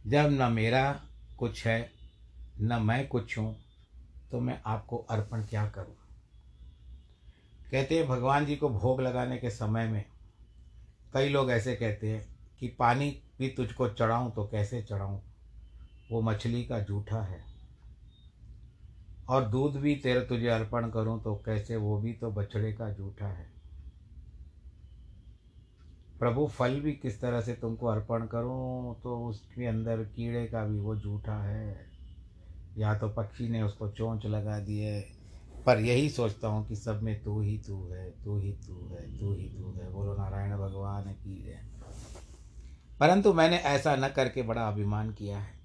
जब 0.07 0.29
न 0.31 0.53
मेरा 0.53 1.03
कुछ 1.39 1.67
है, 1.67 1.93
न 2.61 2.83
मैं 2.83 3.09
कुछ 3.09 3.39
हूँ 3.39 3.68
तो 4.33 4.41
मैं 4.41 4.63
आपको 4.67 4.97
अर्पण 4.97 5.43
क्या 5.43 5.69
करूँ? 5.69 5.95
कहते 7.71 7.99
हैं, 7.99 8.09
भगवान 8.09 8.47
जी 8.47 8.57
को 8.57 8.69
भोग 8.69 9.01
लगाने 9.01 9.39
के 9.39 9.51
समय 9.51 9.89
में 9.89 10.05
कई 11.15 11.29
लोग 11.29 11.51
ऐसे 11.51 11.77
कहते 11.77 12.11
हैं 12.11 12.39
कि 12.61 12.69
पानी 12.69 13.23
भी 13.39 13.49
तुझको 13.49 13.89
चढ़ाऊं 13.89 14.31
तो 14.31 14.45
कैसे 14.45 14.83
चढ़ाऊं? 14.83 15.21
वो 16.11 16.23
मछली 16.23 16.65
का 16.65 16.81
जूठा 16.81 17.23
है। 17.23 17.45
और 19.29 19.45
दूध 19.45 19.77
भी 19.77 19.97
तेरे 19.97 20.21
तुझे 20.21 20.49
अर्पण 20.49 20.91
करूँ 20.91 21.23
तो 21.23 21.35
कैसे? 21.35 21.77
वो 21.77 21.99
भी 21.99 22.13
तो 22.13 22.31
बछड़े 22.31 22.73
का 22.73 22.91
जूठा 22.91 23.27
है। 23.27 23.59
प्रभु, 26.19 26.47
फल 26.47 26.81
भी 26.81 26.93
किस 26.93 27.21
तरह 27.21 27.41
से 27.41 27.55
तुमको 27.55 27.87
अर्पण 27.87 28.27
करूँ 28.27 29.01
तो 29.01 29.27
उसके 29.29 29.67
अंदर 29.67 30.05
कीड़े 30.05 30.47
का 30.47 30.65
भी 30.65 30.79
वो 30.79 30.97
जूठा 30.97 31.43
है। 31.43 31.88
या 32.77 32.99
तो 32.99 33.09
पक्षी 33.09 33.49
ने 33.49 33.63
उसको 33.63 33.89
चोंच 33.89 34.27
लगा 34.27 34.59
दी 34.59 34.79
है, 34.79 35.01
पर 35.67 35.79
यही 35.81 36.11
सोचता 36.11 36.49
हूँ 36.49 36.69
कि 36.69 36.77
सब 36.77 37.03
में 37.03 37.23
तू 37.23 37.41
ही 37.41 37.59
तू 37.59 37.89
है, 37.93 38.11
तू 38.11 38.39
ही 38.39 38.53
तू 38.53 38.89
है, 38.95 39.19
तू 39.19 39.35
ही 39.35 39.49
तू 39.49 39.73
है, 39.73 39.91
बोलो 39.91 40.15
नारायण 40.15 40.59
भगवान 40.59 41.05
की 41.05 41.43
है 41.43 41.69
परंतु 43.01 43.33
मैंने 43.33 43.57
ऐसा 43.57 43.97
न 43.97 44.09
करके 44.09 44.43
बड़ा 44.43 44.69
अभिमान 44.69 45.13
किया 45.13 45.39
है। 45.39 45.59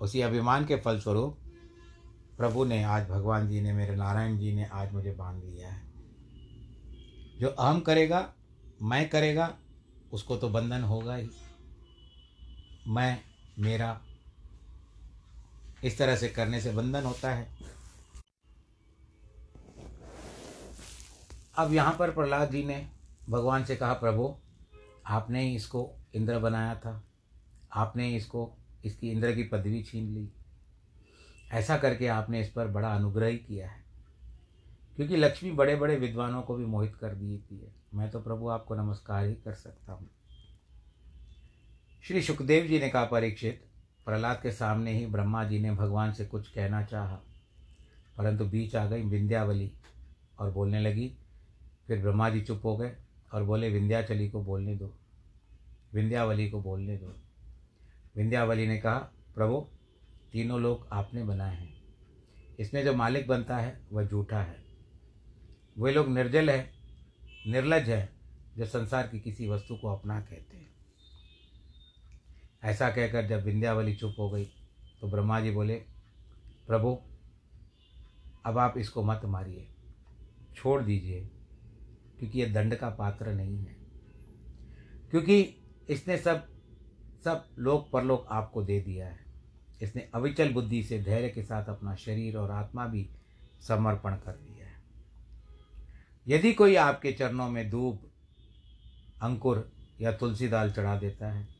उसी 0.00 0.20
अभिमान 0.20 0.66
के 0.66 0.76
फलस्वरूप 0.76 1.38
प्रभु 2.36 2.64
ने 2.64 2.82
आज 2.82 3.08
भगवान 3.08 3.48
जी 3.48 3.60
ने, 3.60 3.72
मेरे 3.72 3.96
नारायण 3.96 4.38
जी 4.38 4.52
ने 4.52 4.64
आज 4.64 4.92
मुझे 4.92 5.12
बाँध 5.12 5.44
लिया 5.44 5.68
है। 5.68 5.82
जो 7.40 7.48
अहम 7.48 7.80
करेगा, 7.80 8.32
मैं 8.82 9.08
करेगा, 9.08 9.58
उसको 10.12 10.36
तो 10.36 10.48
बंधन 10.48 10.82
होगा 10.82 11.14
ही। 11.14 11.30
मैं, 12.88 13.20
मेरा 13.58 14.00
इस 15.84 15.98
तरह 15.98 16.16
से 16.16 16.28
करने 16.28 16.60
से 16.60 16.72
बंधन 16.72 17.02
होता 17.02 17.34
है। 17.34 17.56
अब 21.58 21.72
यहाँ 21.72 21.96
पर 21.98 22.10
प्रहलाद 22.10 22.50
जी 22.50 22.64
ने 22.64 22.90
भगवान 23.30 23.64
से 23.64 23.76
कहा, 23.76 23.92
प्रभु, 23.92 24.36
आपने 25.06 25.42
ही 25.42 25.56
इसको 25.56 25.92
इंद्र 26.14 26.38
बनाया 26.38 26.74
था। 26.74 27.04
आपने 27.72 28.16
इसको, 28.16 28.56
इसकी 28.84 29.10
इंद्र 29.10 29.34
की 29.34 29.42
पदवी 29.42 29.82
छीन 29.82 30.14
ली। 30.14 30.28
ऐसा 31.52 31.78
करके 31.78 32.06
आपने 32.06 32.40
इस 32.40 32.52
पर 32.52 32.66
बड़ा 32.66 32.94
अनुग्रह 32.94 33.26
ही 33.26 33.36
किया 33.36 33.70
है। 33.70 33.84
क्योंकि 34.96 35.16
लक्ष्मी 35.16 35.50
बड़े 35.50 35.76
बड़े 35.76 35.96
विद्वानों 35.96 36.42
को 36.42 36.54
भी 36.54 36.64
मोहित 36.64 36.96
कर 36.96 37.14
दी 37.14 37.38
थी 37.38 37.58
है। 37.58 37.72
मैं 37.94 38.10
तो 38.10 38.20
प्रभु 38.20 38.48
आपको 38.48 38.74
नमस्कार 38.74 39.26
ही 39.26 39.34
कर 39.34 39.54
सकता 39.54 39.92
हूँ। 39.92 40.10
श्री 42.02 42.22
सुखदेव 42.22 42.66
जी 42.66 42.80
ने 42.80 42.88
कहा, 42.88 43.04
परीक्षित 43.04 43.65
प्रहलाद 44.06 44.42
के 44.42 44.50
सामने 44.52 44.92
ही 44.92 45.06
ब्रह्मा 45.06 45.44
जी 45.44 45.58
ने 45.58 45.72
भगवान 45.72 46.12
से 46.12 46.26
कुछ 46.26 46.48
कहना 46.48 46.82
चाहा। 46.82 47.16
परंतु 48.18 48.44
बीच 48.44 48.76
आ 48.76 48.86
गई 48.86 49.02
विंध्यावली 49.02 49.72
और 50.38 50.50
बोलने 50.50 50.80
लगी। 50.80 51.16
फिर 51.86 52.02
ब्रह्मा 52.02 52.30
जी 52.30 52.40
चुप 52.40 52.60
हो 52.64 52.76
गए 52.76 52.96
और 53.32 53.44
बोले, 53.44 53.70
विंध्याचली 53.70 54.28
को 54.28 54.44
बोलने 54.44 54.76
दो। 54.76 54.98
विंध्यावली 55.94 56.50
को 56.50 56.62
बोलने 56.62 56.96
दो। 56.96 57.16
विंध्यावली 58.16 58.66
ने 58.66 58.78
कहा, 58.78 58.98
प्रभु, 59.34 59.66
तीनों 60.32 60.60
लोग 60.60 60.88
आपने 60.92 61.24
बनाए 61.24 61.56
हैं। 61.56 61.82
इसमें 62.60 62.84
जो 62.84 62.94
मालिक 62.94 63.28
बनता 63.28 63.56
है, 63.56 63.80
वह 63.92 64.06
झूठा 64.06 64.40
है। 64.40 64.64
वे 65.78 65.92
लोग 65.92 66.08
निर्जल 66.08 66.50
है, 66.50 66.70
निर्लज 67.46 67.88
है, 67.88 68.12
जो 68.58 68.66
संसार 68.66 69.06
की 69.06 69.20
किसी 69.20 69.48
वस्तु 69.48 69.76
को 69.76 69.88
अपना 69.88 70.20
कहते 70.20 70.56
हैं। 70.56 70.75
ऐसा 72.66 72.90
कहकर 72.90 73.26
जब 73.26 73.44
विंध्यावली 73.44 73.94
चुप 73.94 74.14
हो 74.18 74.30
गई 74.30 74.44
तो 75.00 75.08
ब्रह्मा 75.08 75.40
जी 75.40 75.50
बोले, 75.50 75.74
प्रभु, 76.66 77.00
अब 78.46 78.58
आप 78.58 78.78
इसको 78.78 79.02
मत 79.02 79.20
मारिए, 79.24 79.68
छोड़ 80.54 80.82
दीजिए, 80.82 81.30
क्योंकि 82.18 82.42
यह 82.42 82.52
दंड 82.52 82.74
का 82.74 82.90
पात्र 82.90 83.32
नहीं 83.32 83.58
है। 83.58 83.76
क्योंकि 85.10 85.56
इसने 85.88 86.18
सब 86.18 86.48
सब 87.24 87.48
लोक 87.58 87.90
परलोक 87.90 88.26
आपको 88.30 88.62
दे 88.62 88.80
दिया 88.80 89.06
है। 89.06 89.18
इसने 89.82 90.08
अविचल 90.14 90.52
बुद्धि 90.52 90.82
से 90.82 91.02
धैर्य 91.02 91.28
के 91.28 91.42
साथ 91.42 91.64
अपना 91.64 91.94
शरीर 91.94 92.36
और 92.36 92.50
आत्मा 92.50 92.86
भी 92.86 93.10
समर्पण 93.68 94.14
कर 94.14 94.32
दिया 94.32 94.66
है। 94.66 94.82
यदि 96.28 96.52
कोई 96.52 96.76
आपके 96.76 97.12
चरणों 97.12 97.48
में 97.48 97.70
धूप, 97.70 98.10
अंकुर 99.22 99.72
या 100.00 100.12
तुलसी 100.12 100.48
दाल 100.48 100.72
चढ़ा 100.72 100.98
देता 100.98 101.32
है 101.32 101.55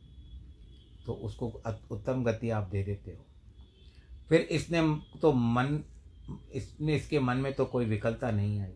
तो 1.07 1.13
उसको 1.13 1.47
उत्तम 1.91 2.23
गति 2.23 2.49
आप 2.49 2.69
दे 2.69 2.83
देते 2.83 3.11
हो। 3.11 3.25
फिर 4.29 4.41
इसने 4.41 4.81
तो 5.21 5.31
मन, 5.33 5.79
इसने 6.53 6.95
इसके 6.95 7.19
मन 7.19 7.37
में 7.37 7.53
तो 7.53 7.65
कोई 7.65 7.85
विकलता 7.85 8.31
नहीं 8.31 8.59
आई 8.61 8.73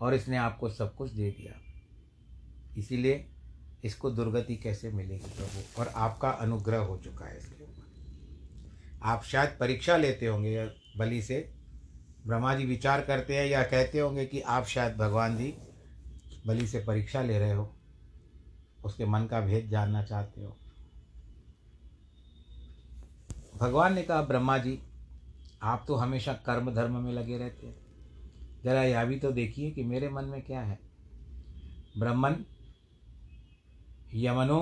और 0.00 0.14
इसने 0.14 0.36
आपको 0.36 0.70
सब 0.70 0.94
कुछ 0.94 1.10
दे 1.10 1.30
दिया। 1.30 1.52
इसीलिए 2.78 3.24
इसको 3.84 4.10
दुर्गति 4.10 4.56
कैसे 4.56 4.90
मिलेगी 4.90 5.30
प्रभु? 5.36 5.80
और 5.80 5.92
आपका 5.96 6.30
अनुग्रह 6.30 6.78
हो 6.78 6.96
चुका 6.98 7.26
है 7.26 7.38
इसके 7.38 7.64
ऊपर। 7.64 8.98
आप 9.02 9.24
शायद 9.24 9.56
परीक्षा 9.60 9.96
लेते 9.96 10.26
होंगे 10.26 10.64
बलि 10.98 11.22
से। 11.22 11.38
ब्रह्मा 12.26 12.54
जी 12.54 12.64
विचार 12.66 13.00
करते 13.00 13.36
हैं 13.36 13.46
या 13.46 13.62
कहते 13.64 13.98
होंगे 13.98 14.24
कि 14.26 14.40
आप 14.40 14.64
शायद 14.66 14.96
भगवान 14.96 15.36
जी 15.36 15.54
बलि 16.46 16.66
से 16.66 16.80
परीक्षा 16.80 17.22
ले 17.22 17.38
रहे 17.38 17.52
हो, 17.52 17.74
उसके 18.84 19.04
मन 19.04 19.26
का 19.26 19.40
भेद 19.40 19.68
जानना 19.70 20.02
चाहते 20.04 20.40
हो। 20.40 20.56
भगवान 23.60 23.94
ने 23.94 24.02
कहा, 24.02 24.22
ब्रह्मा 24.22 24.58
जी, 24.58 24.78
आप 25.62 25.84
तो 25.88 25.94
हमेशा 25.94 26.32
कर्म 26.32 26.70
धर्म 26.74 26.96
में 26.96 27.12
लगे 27.12 27.38
रहते 27.38 27.66
हैं। 27.66 27.76
जरा 28.64 28.82
यह 28.82 29.04
भी 29.04 29.18
तो 29.18 29.32
देखिए 29.32 29.70
कि 29.70 29.84
मेरे 29.84 30.08
मन 30.08 30.24
में 30.24 30.42
क्या 30.42 30.60
है। 30.60 30.78
ब्रह्मन, 31.98 32.36
यमनो 34.14 34.60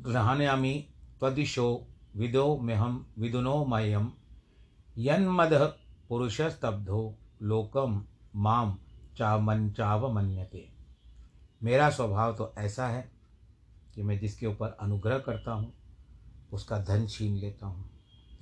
ग्रहणयामी 0.00 0.74
त्वदिशो 1.20 1.86
विदो 2.16 2.56
मेहम 2.58 3.04
विदुनो 3.18 3.64
मयम 3.64 4.10
यन्मद 4.98 5.54
पुरुषस्तब्धो 6.08 7.14
लोकम 7.42 8.02
माम 8.36 8.76
चावन 9.18 9.70
चावमन्यते। 9.70 10.68
मेरा 11.62 11.90
स्वभाव 11.90 12.34
तो 12.34 12.52
ऐसा 12.58 12.86
है 12.86 13.10
कि 13.94 14.02
मैं 14.02 14.18
जिसके 14.18 14.46
ऊपर 14.46 14.76
अनुग्रह 14.80 15.18
करता 15.18 15.52
हूँ, 15.52 15.72
उसका 16.52 16.78
धन 16.78 17.06
छीन 17.06 17.36
लेता 17.36 17.66
हूँ। 17.66 17.90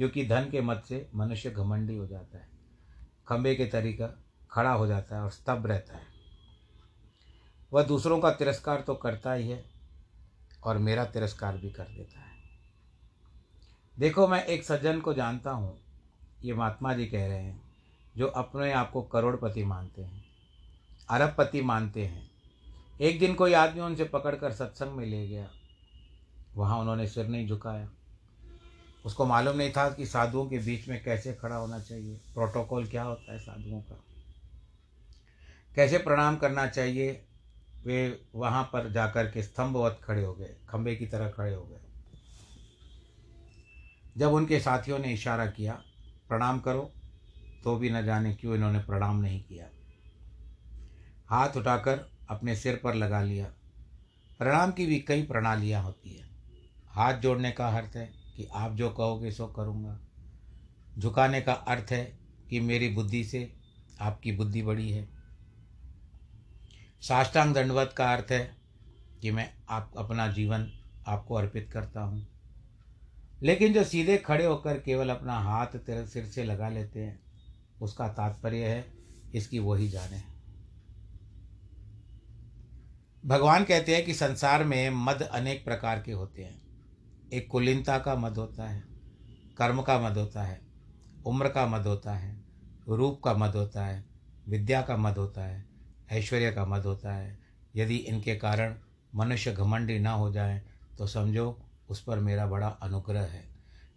क्योंकि 0.03 0.27
धन 0.27 0.49
के 0.51 0.61
मत 0.61 0.83
से 0.89 1.11
मनुष्य 1.15 1.51
घमंडी 1.51 1.97
हो 1.97 2.07
जाता 2.07 2.39
है। 2.39 2.49
खंबे 3.29 3.55
के 3.55 3.67
तरीका 3.67 4.23
खड़ा 4.51 4.73
हो 4.73 4.87
जाता 4.87 5.17
है 5.17 5.23
और 5.23 5.31
स्तब्ध 5.31 5.67
रहता 5.67 5.97
है। 5.97 6.03
वह 7.73 7.83
दूसरों 7.83 8.21
का 8.21 8.31
तिरस्कार 8.31 8.81
तो 8.81 8.95
करता 8.95 9.33
ही 9.33 9.49
है 9.49 9.65
और 10.65 10.79
मेरा 10.79 11.05
तिरस्कार 11.05 11.57
भी 11.57 11.71
कर 11.71 11.85
देता 11.85 12.21
है। 12.21 12.33
देखो, 13.99 14.29
मैं 14.29 14.45
एक 14.45 14.65
सज्जन 14.65 15.01
को 15.01 15.15
जानता 15.15 15.51
हूँ। 15.51 15.79
ये 16.43 16.55
महात्मा 16.55 16.95
जी 16.95 17.07
कह 17.07 17.27
रहे 17.27 17.43
हैं, 17.43 17.63
जो 18.17 18.27
अपने 18.27 18.73
आप 18.73 18.91
को 18.91 19.03
करोड़पति 19.03 19.65
मानते 19.65 20.03
हैं, 20.03 20.25
अरबपति 21.11 21.63
मानते 21.63 22.07
हैं। 22.07 22.31
एक 23.01 23.19
दिन 23.19 23.35
कोई 23.35 23.53
आदमी 23.53 23.81
उनसे 23.81 24.05
पकड़कर 24.05 24.53
सत्संग 24.53 24.93
में 24.93 25.07
ले 25.07 25.29
गया। 25.29 25.51
वहाँ 26.57 26.79
उन्होंने 26.79 27.07
सिर 27.07 27.27
नहीं 27.27 27.49
झुकाया। 27.49 27.91
उसको 29.05 29.27
मालूम 29.27 29.57
नहीं 29.57 29.73
था 29.73 29.91
कि 29.91 30.07
साधुओं 30.07 30.47
के 30.47 30.59
बीच 30.59 30.89
में 30.89 31.05
कैसे 31.05 31.35
खड़ा 31.35 31.57
होना 31.57 31.79
चाहिए। 31.79 32.17
प्रोटोकॉल 32.17 32.87
क्या 32.87 33.03
होता 33.03 33.33
है 33.33 33.39
साधुओं 33.39 33.81
का? 33.81 34.05
कैसे 35.75 35.99
प्रणाम 35.99 36.37
करना 36.37 36.67
चाहिए? 36.67 37.25
वे 37.85 38.27
वहाँ 38.35 38.65
पर 38.65 38.93
जाकर 38.93 39.31
के 39.31 39.43
स्तंभवत 39.43 40.01
खड़े 40.05 40.25
हो 40.25 40.35
गए 40.35 40.57
खंबे 40.69 40.97
की 40.97 41.07
तरह 41.07 41.31
खड़े 41.31 41.55
हो 41.55 41.63
गए। 41.63 41.79
जब 44.17 44.33
उनके 44.33 44.61
साथियों 44.61 44.99
ने 44.99 45.13
इशारा 45.13 45.47
किया, 45.47 45.83
प्रणाम 46.29 46.61
करो 46.61 46.93
तो 47.65 47.77
भी 47.77 47.91
न 47.91 48.05
जाने 48.05 48.35
क्यों 48.35 48.55
इन्होंने 48.55 48.79
प्रणाम 48.79 49.17
नहीं 49.21 49.45
किया। 49.45 49.67
हाथ 51.27 51.57
उठाकर 51.57 52.11
अपने 52.29 52.57
सिर 52.57 52.81
पर 52.85 52.95
लगा 52.95 53.23
लिया। 53.23 53.47
प्रणाम 54.39 54.73
की 54.73 54.87
भी 54.87 55.01
कई 55.01 55.23
प्रणालियाँ 55.23 55.83
होती 55.83 56.15
है। 56.15 56.29
हाथ 56.89 57.15
जोड़ने 57.15 57.53
का 57.53 57.69
अर्थ 57.69 57.97
है 57.97 58.22
कि 58.37 58.45
आप 58.45 58.73
जो 58.73 58.91
कहोगे 58.91 59.31
सो 59.31 59.47
करूँगा। 59.47 60.01
झुकाने 60.99 61.41
का 61.41 61.53
अर्थ 61.53 61.87
है 61.91 62.19
कि 62.51 62.61
मेरी 62.61 62.89
बुद्धि 62.89 63.25
से 63.25 63.53
आपकी 64.01 64.33
बुद्धि 64.33 64.63
बड़ी 64.63 64.91
है। 64.91 65.09
साष्टांग 67.01 67.55
दंडवत 67.55 67.95
का 67.97 68.13
अर्थ 68.13 68.27
है 68.31 68.57
कि 69.21 69.31
मैं 69.31 69.55
आप, 69.69 69.93
अपना 69.97 70.29
जीवन 70.29 70.73
आपको 71.07 71.35
अर्पित 71.35 71.71
करता 71.73 72.01
हूँ। 72.01 72.27
लेकिन 73.43 73.73
जो 73.73 73.85
सीधे 73.85 74.19
खड़े 74.19 74.45
होकर 74.45 74.81
केवल 74.81 75.11
अपना 75.11 75.39
हाथ 75.39 75.67
तेरे 75.67 76.07
सिर 76.07 76.27
से 76.27 76.45
लगा 76.45 76.69
लेते 76.69 77.01
हैं, 77.01 77.21
उसका 77.81 78.09
तात्पर्य 78.09 78.69
है, 78.69 78.93
इसकी 79.35 79.59
वही 79.59 79.89
जाने। 79.89 80.23
भगवान 83.27 83.65
कहते 83.65 83.97
हैं 83.97 84.05
कि 84.05 84.15
संसार 84.15 84.65
में 84.65 84.91
मद 84.91 85.23
अनेक 85.23 85.65
प्रकार 85.65 86.03
के 86.03 86.13
होते 86.13 86.45
हैं। 86.45 86.62
एक 87.33 87.47
कुलीनता 87.49 87.99
का 87.99 88.15
मद 88.15 88.37
होता 88.37 88.69
है, 88.69 88.83
कर्म 89.59 89.81
का 89.83 89.99
मद 89.99 90.17
होता 90.17 90.43
है, 90.43 90.61
उम्र 91.27 91.49
का 91.49 91.67
मद 91.67 91.87
होता 91.87 92.15
है, 92.15 92.37
रूप 92.89 93.21
का 93.25 93.33
मद 93.35 93.55
होता 93.55 93.85
है, 93.85 94.05
विद्या 94.49 94.81
का 94.83 94.97
मद 94.97 95.19
होता 95.19 95.45
है, 95.45 95.65
ऐश्वर्य 96.11 96.51
का 96.53 96.65
मद 96.65 96.85
होता 96.85 97.15
है। 97.15 97.39
यदि 97.77 97.97
इनके 97.97 98.35
कारण 98.37 98.75
मनुष्य 99.15 99.53
घमंडी 99.53 99.99
ना 99.99 100.13
हो 100.13 100.33
जाए 100.33 100.63
तो 100.99 101.07
समझो 101.07 101.47
उस 101.89 102.03
पर 102.03 102.19
मेरा 102.19 102.47
बड़ा 102.47 102.69
अनुग्रह 102.69 103.23
है। 103.23 103.45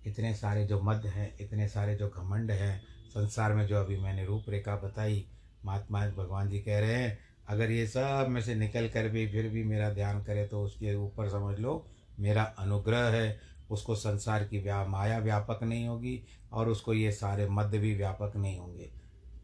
इतने 0.06 0.34
सारे 0.34 0.66
जो 0.66 0.82
मद 0.82 1.06
हैं, 1.06 1.36
इतने 1.42 1.68
सारे 1.68 1.96
जो 1.96 2.10
घमंड 2.10 2.52
हैं, 2.52 2.82
संसार 3.10 3.54
में 3.54 3.66
जो 3.68 3.80
अभी 3.80 3.98
मैंने 3.98 4.26
रूपरेखा 4.26 4.76
बताई, 4.76 5.26
महात्मा 5.66 6.08
भगवान 6.08 6.50
जी 6.50 6.60
कह 6.60 6.80
रहे 6.80 6.96
हैं, 6.96 7.18
अगर 7.48 7.72
ये 7.72 7.88
सब 7.88 8.28
में 8.30 8.42
से 8.42 8.56
निकल 8.56 8.88
कर 8.90 9.10
भी, 9.10 9.28
फिर 9.28 9.50
भी 9.50 9.64
मेरा 9.64 9.90
ध्यान 9.90 10.24
करे 10.24 10.48
तो 10.48 10.64
उसके 10.64 10.96
ऊपर 10.96 11.30
समझ 11.30 11.60
लो 11.60 11.86
मेरा 12.20 12.44
अनुग्रह 12.44 13.00
है, 13.00 13.42
उसको 13.70 13.96
संसार 13.96 14.48
की 14.48 14.60
व्या, 14.60 14.86
माया 14.86 15.18
व्यापक 15.18 15.60
नहीं 15.64 15.88
होगी 15.88 16.24
और 16.52 16.70
उसको 16.70 16.94
ये 16.94 17.12
सारे 17.12 17.50
मध्य 17.50 17.78
भी 17.78 17.96
व्यापक 17.96 18.34
नहीं 18.36 18.58
होंगे। 18.58 18.92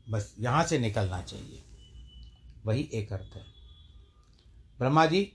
बस 0.10 0.36
यहाँ 0.40 0.64
से 0.64 0.80
निकलना 0.80 1.22
चाहिए। 1.22 1.64
वही 2.66 2.90
एक 2.94 3.14
अर्थ 3.14 3.36
है। 3.36 3.44
ब्रह्मा 4.80 5.06
जी, 5.06 5.34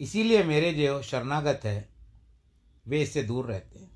इसीलिए 0.00 0.42
मेरे 0.42 0.72
जो 0.72 1.02
शरणागत 1.02 1.60
है, 1.64 1.88
वे 2.86 3.02
इससे 3.02 3.22
दूर 3.22 3.46
रहते 3.46 3.78
हैं। 3.78 3.90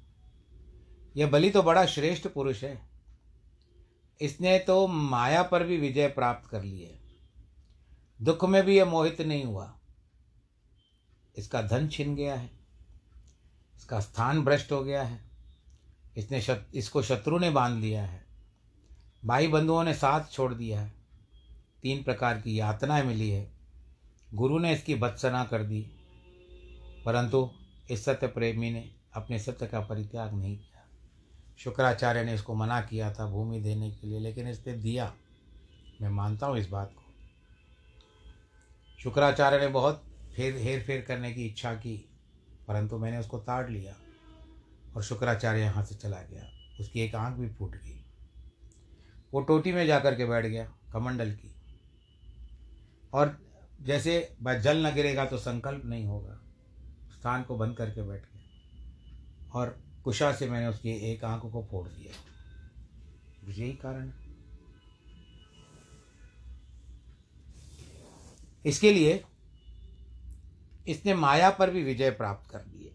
यह 1.17 1.31
बलि 1.31 1.51
तो 1.51 1.63
बड़ा 1.63 1.87
श्रेष्ठ 1.87 2.29
पुरुष 2.29 2.65
है। 2.65 2.89
इसने 4.21 4.59
तो 4.59 4.87
माया 4.87 5.43
पर 5.43 5.65
भी 5.65 5.77
विजय 5.77 6.09
प्राप्त 6.09 6.51
कर 6.51 6.63
ली 6.63 6.83
है। 6.83 7.01
दुख 8.23 8.45
में 8.45 8.63
भी 8.63 8.79
यह 8.79 8.85
मोहित 8.85 9.21
नहीं 9.21 9.45
हुआ। 9.45 9.79
इसका 11.37 11.63
धन 11.63 11.89
छिन 11.89 12.15
गया 12.15 12.35
है 12.35 12.51
इसका 13.77 14.01
स्थान 14.01 14.43
भ्रष्ट 14.45 14.73
हो 14.73 14.83
गया 14.85 15.03
है 15.03 15.21
इसने 16.17 16.41
शत, 16.41 16.67
इसको 16.75 17.03
शत्रु 17.03 17.39
ने 17.39 17.51
बाँध 17.51 17.81
लिया 17.81 18.03
है 18.03 18.25
भाई 19.25 19.49
बंधुओं 19.49 19.85
ने 19.85 19.95
साथ 19.95 20.31
छोड़ 20.33 20.53
दिया 20.55 20.81
है 20.81 20.93
तीन 21.83 22.03
प्रकार 22.03 22.41
की 22.41 22.61
यातनाएँ 22.61 23.03
मिली 23.03 23.31
है 23.31 23.51
गुरु 24.35 24.59
ने 24.59 24.73
इसकी 24.73 24.95
भत्सना 24.95 25.45
कर 25.45 25.63
दी 25.63 25.81
परंतु 27.07 27.51
इस 27.91 28.05
सत्य 28.05 28.27
प्रेमी 28.27 28.71
ने 28.71 28.91
अपने 29.15 29.39
सत्य 29.39 29.67
का 29.67 29.81
परित्याग 29.81 30.35
नहीं 30.35 30.57
किया। 30.57 30.85
शुक्राचार्य 31.59 32.25
ने 32.25 32.35
इसको 32.35 32.55
मना 32.55 32.81
किया 32.81 33.13
था 33.13 33.27
भूमि 33.27 33.61
देने 33.61 33.91
के 33.91 34.07
लिए 34.07 34.21
लेकिन 34.21 34.49
इसने 34.49 34.73
दिया। 34.73 35.13
मैं 36.01 36.09
मानता 36.09 36.47
हूँ 36.47 36.59
इस 36.59 36.69
बात 36.69 36.95
को। 36.97 37.03
शुक्राचार्य 39.03 39.59
ने 39.61 39.69
बहुत 39.69 40.05
फेर, 40.37 40.57
हेर 40.57 40.83
फेर 40.83 41.01
करने 41.01 41.33
की 41.33 41.47
इच्छा 41.47 41.75
की, 41.75 41.97
परंतु 42.69 42.99
मैंने 42.99 43.19
उसको 43.19 43.39
ताड़ 43.39 43.71
लिया 43.71 43.95
और 44.97 45.03
शुक्राचार्य 45.03 45.61
यहाँ 45.61 45.85
से 45.85 45.95
चला 45.95 46.23
गया। 46.23 46.49
उसकी 46.81 47.01
एक 47.01 47.15
आँख 47.15 47.37
भी 47.37 47.49
फूट 47.49 47.77
गई। 47.77 48.05
वो 49.33 49.41
टोटी 49.41 49.73
में 49.73 49.87
जाकर 49.87 50.15
के 50.15 50.27
बैठ 50.27 50.47
गया, 50.47 50.73
कमंडल 50.93 51.33
की। 51.33 51.55
और 53.13 53.39
जैसे 53.83 54.37
जल 54.43 54.87
न 54.87 54.95
गिरेगा 54.95 55.25
तो 55.25 55.39
संकल्प 55.39 55.85
नहीं 55.85 56.07
होगा। 56.07 56.41
स्थान 57.13 57.43
को 57.43 57.57
बंद 57.57 57.77
करके 57.77 58.03
बैठ 58.03 58.23
गया। 58.23 59.51
और 59.53 59.83
कुशा 60.05 60.33
से 60.33 60.49
मैंने 60.51 60.67
उसकी 60.67 60.91
एक 60.91 61.25
आँख 61.25 61.43
को 61.43 61.67
फोड़ 61.71 61.89
दिया। 61.89 62.13
यही 63.53 63.73
कारण 63.73 64.13
इसके 68.65 68.93
लिए 68.93 69.25
इसने 70.89 71.15
माया 71.15 71.51
पर 71.51 71.71
भी 71.71 71.83
विजय 71.83 72.11
प्राप्त 72.11 72.51
कर 72.51 72.67
ली 72.67 72.85
है 72.85 72.93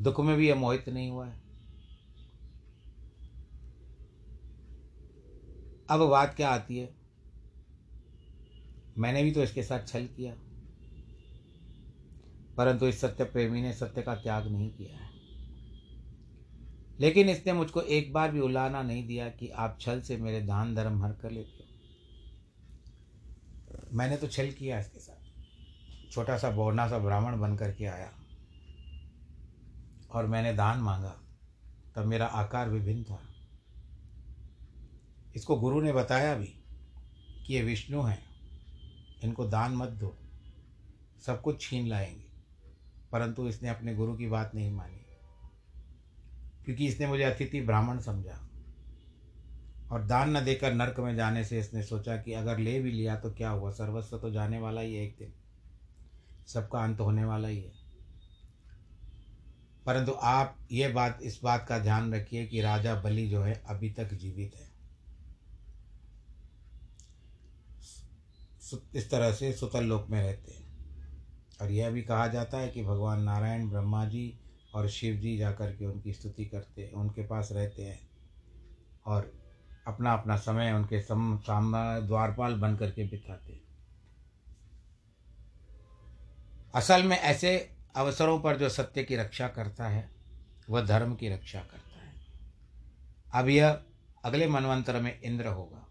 दुख 0.00 0.20
में 0.20 0.36
भी 0.36 0.48
यह 0.48 0.54
मोहित 0.54 0.88
नहीं 0.88 1.10
हुआ 1.10 1.26
है। 1.26 1.40
अब 5.90 6.00
बात 6.00 6.34
क्या 6.34 6.50
आती 6.50 6.78
है? 6.78 6.94
मैंने 8.98 9.22
भी 9.22 9.32
तो 9.32 9.42
इसके 9.42 9.62
साथ 9.62 9.86
छल 9.86 10.06
किया। 10.06 10.34
परंतु 12.56 12.86
इस 12.86 13.00
सत्य 13.00 13.24
प्रेमी 13.24 13.62
ने 13.62 13.72
सत्य 13.72 14.02
का 14.02 14.14
त्याग 14.14 14.46
नहीं 14.46 14.70
किया 14.70 14.96
है। 14.96 15.10
लेकिन 17.00 17.28
इसने 17.28 17.52
मुझको 17.52 17.80
एक 17.80 18.12
बार 18.12 18.30
भी 18.30 18.40
उलाना 18.40 18.82
नहीं 18.82 19.06
दिया 19.06 19.28
कि 19.28 19.48
आप 19.48 19.78
छल 19.80 20.00
से 20.00 20.16
मेरे 20.16 20.40
दान 20.40 20.74
धर्म 20.74 21.04
हर 21.04 21.12
कर 21.12 21.30
लेते 21.30 21.64
हो। 21.64 21.72
मैंने 23.92 24.16
तो 24.16 24.26
छल 24.26 24.50
किया 24.50 24.80
इसके 24.80 24.98
साथ। 24.98 25.15
छोटा 26.16 26.38
सा 26.38 26.50
बोरना 26.50 26.88
सा 26.88 26.98
ब्राह्मण 26.98 27.40
बन 27.40 27.56
करके 27.56 27.84
आया। 27.84 28.12
और 30.10 30.26
मैंने 30.26 30.52
दान 30.52 30.78
मांगा। 30.78 31.20
तब 31.96 32.04
मेरा 32.04 32.26
आकार 32.26 32.68
विभिन्न 32.68 33.04
था। 33.04 33.22
इसको 35.36 35.56
गुरु 35.56 35.80
ने 35.80 35.92
बताया 35.92 36.34
भी 36.34 36.46
कि 37.46 37.54
ये 37.54 37.62
विष्णु 37.62 38.02
हैं। 38.02 38.24
इनको 39.24 39.46
दान 39.46 39.72
मत 39.72 39.88
दो। 39.88 40.18
सब 41.26 41.42
कुछ 41.42 41.60
छीन 41.60 41.86
लाएँगे। 41.86 42.24
परंतु 43.12 43.48
इसने 43.48 43.68
अपने 43.68 43.94
गुरु 43.94 44.16
की 44.16 44.26
बात 44.26 44.54
नहीं 44.54 44.72
मानी। 44.72 44.96
क्योंकि 46.64 46.86
इसने 46.86 47.06
मुझे 47.06 47.22
अतिथि 47.22 47.60
ब्राह्मण 47.60 47.98
समझा। 47.98 48.48
और 49.92 50.04
दान 50.04 50.36
न 50.36 50.44
देकर 50.44 50.72
नरक 50.72 51.00
में 51.00 51.16
जाने 51.16 51.44
से 51.44 51.58
इसने 51.60 51.82
सोचा 51.82 52.16
कि 52.16 52.32
अगर 52.32 52.58
ले 52.58 52.80
भी 52.80 52.92
लिया 52.92 53.16
तो 53.16 53.30
क्या 53.30 53.50
हुआ? 53.50 53.70
सर्वस्व 53.70 54.18
तो 54.18 54.30
जाने 54.30 54.58
वाला 54.58 54.80
ही 54.80 54.96
एक 54.96 55.16
दिन। 55.18 55.34
सबका 56.46 56.84
अंत 56.84 57.00
होने 57.00 57.24
वाला 57.24 57.48
ही 57.48 57.60
है। 57.60 57.72
परंतु 59.86 60.12
आप 60.12 60.58
ये 60.72 60.88
बात, 60.88 61.18
इस 61.22 61.40
बात 61.42 61.66
का 61.68 61.78
ध्यान 61.78 62.14
रखिए 62.14 62.46
कि 62.46 62.60
राजा 62.60 63.00
बलि 63.00 63.28
जो 63.28 63.42
है, 63.42 63.62
अभी 63.66 63.90
तक 63.90 64.14
जीवित 64.14 64.56
है। 64.56 64.76
इस 68.94 69.10
तरह 69.10 69.32
से 69.32 69.52
सुतल 69.52 69.84
लोक 69.84 70.06
में 70.10 70.22
रहते 70.22 70.52
हैं। 70.52 70.66
और 71.62 71.70
यह 71.70 71.90
भी 71.90 72.02
कहा 72.02 72.28
जाता 72.28 72.58
है 72.58 72.68
कि 72.68 72.82
भगवान 72.82 73.22
नारायण 73.22 73.70
ब्रह्मा 73.70 74.04
जी 74.04 74.40
और 74.74 74.88
शिव 74.88 75.16
जी 75.16 75.36
जाकर 75.36 75.76
के 75.76 75.86
उनकी 75.86 76.12
स्तुति 76.12 76.44
करते 76.44 76.84
हैं, 76.84 76.92
उनके 76.92 77.26
पास 77.26 77.48
रहते 77.52 77.82
हैं। 77.82 78.08
और 79.06 79.32
अपना 79.86 80.12
अपना 80.12 80.36
समय 80.36 80.72
उनके 80.72 81.00
सम 81.00 81.38
सामना 81.38 82.00
द्वारपाल 82.00 82.54
बन 82.54 82.76
करके 82.76 83.04
बिताते 83.04 83.65
असल 86.76 87.02
में 87.02 87.18
ऐसे 87.18 87.70
अवसरों 87.96 88.40
पर 88.40 88.56
जो 88.56 88.68
सत्य 88.68 89.04
की 89.04 89.16
रक्षा 89.16 89.48
करता 89.48 89.88
है, 89.88 90.10
वह 90.70 90.86
धर्म 90.86 91.14
की 91.14 91.28
रक्षा 91.28 91.60
करता 91.60 92.06
है। 92.06 92.14
अब 93.34 93.48
यह 93.48 93.80
अगले 94.24 94.48
मनवंतर 94.48 95.00
में 95.00 95.20
इंद्र 95.20 95.46
होगा 95.46 95.86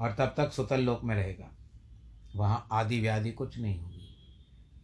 और 0.00 0.12
तब 0.12 0.34
तक 0.36 0.52
सुतल 0.52 0.80
लोक 0.80 1.04
में 1.04 1.14
रहेगा। 1.14 1.50
वहाँ 2.36 2.68
आदि 2.72 3.00
व्याधि 3.00 3.32
कुछ 3.32 3.58
नहीं 3.58 3.80
होगी। 3.80 4.16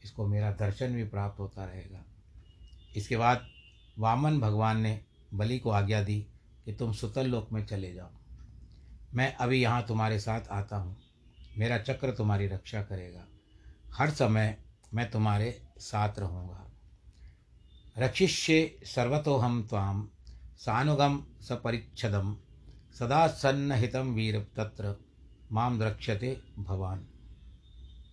इसको 0.04 0.26
मेरा 0.26 0.52
दर्शन 0.52 0.94
भी 0.94 1.04
प्राप्त 1.04 1.40
होता 1.40 1.64
रहेगा। 1.64 2.04
इसके 2.96 3.16
बाद 3.16 3.46
वामन 3.98 4.40
भगवान 4.40 4.80
ने 4.80 5.00
बलि 5.34 5.58
को 5.58 5.70
आज्ञा 5.70 6.02
दी 6.02 6.26
कि 6.64 6.72
तुम 6.72 6.92
सुतल 6.92 7.26
लोक 7.26 7.52
में 7.52 7.66
चले 7.66 7.94
जाओ। 7.94 8.10
मैं 9.14 9.34
अभी 9.34 9.62
यहाँ 9.62 9.86
तुम्हारे 9.86 10.20
साथ 10.20 10.40
आता 10.50 10.76
हूँ। 10.76 11.02
मेरा 11.58 11.78
चक्र 11.78 12.10
तुम्हारी 12.10 12.46
रक्षा 12.46 12.82
करेगा। 12.82 13.26
हर 13.94 14.10
समय 14.10 14.56
मैं 14.94 15.10
तुम्हारे 15.10 15.50
साथ 15.78 16.18
रहूँगा। 16.18 16.66
रक्षिष्ये 17.98 18.80
सर्वतो 18.86 19.36
हम 19.36 19.62
ताम 19.62 20.08
सानुगम 20.56 21.22
सपरिच्छदम 21.40 22.36
सदा 22.98 23.26
सन्नहितम 23.26 24.12
वीर 24.14 24.38
तत्र 24.56 24.94
माम 25.52 25.78
द्रक्ष्यते 25.78 26.36
भवान। 26.58 27.06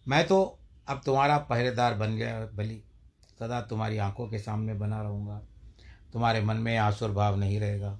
मैं 0.07 0.25
तो 0.27 0.59
अब 0.87 1.01
तुम्हारा 1.05 1.37
पहरेदार 1.37 1.93
बन 1.93 2.15
गया 2.15 2.39
बलि, 2.53 2.81
सदा 3.39 3.61
तुम्हारी 3.61 3.97
आँखों 3.97 4.27
के 4.27 4.39
सामने 4.39 4.73
बना 4.73 5.01
रहूँगा। 5.01 5.41
तुम्हारे 6.13 6.41
मन 6.41 6.57
में 6.57 6.77
आसुर 6.77 7.11
भाव 7.11 7.35
नहीं 7.35 7.59
रहेगा, 7.59 7.97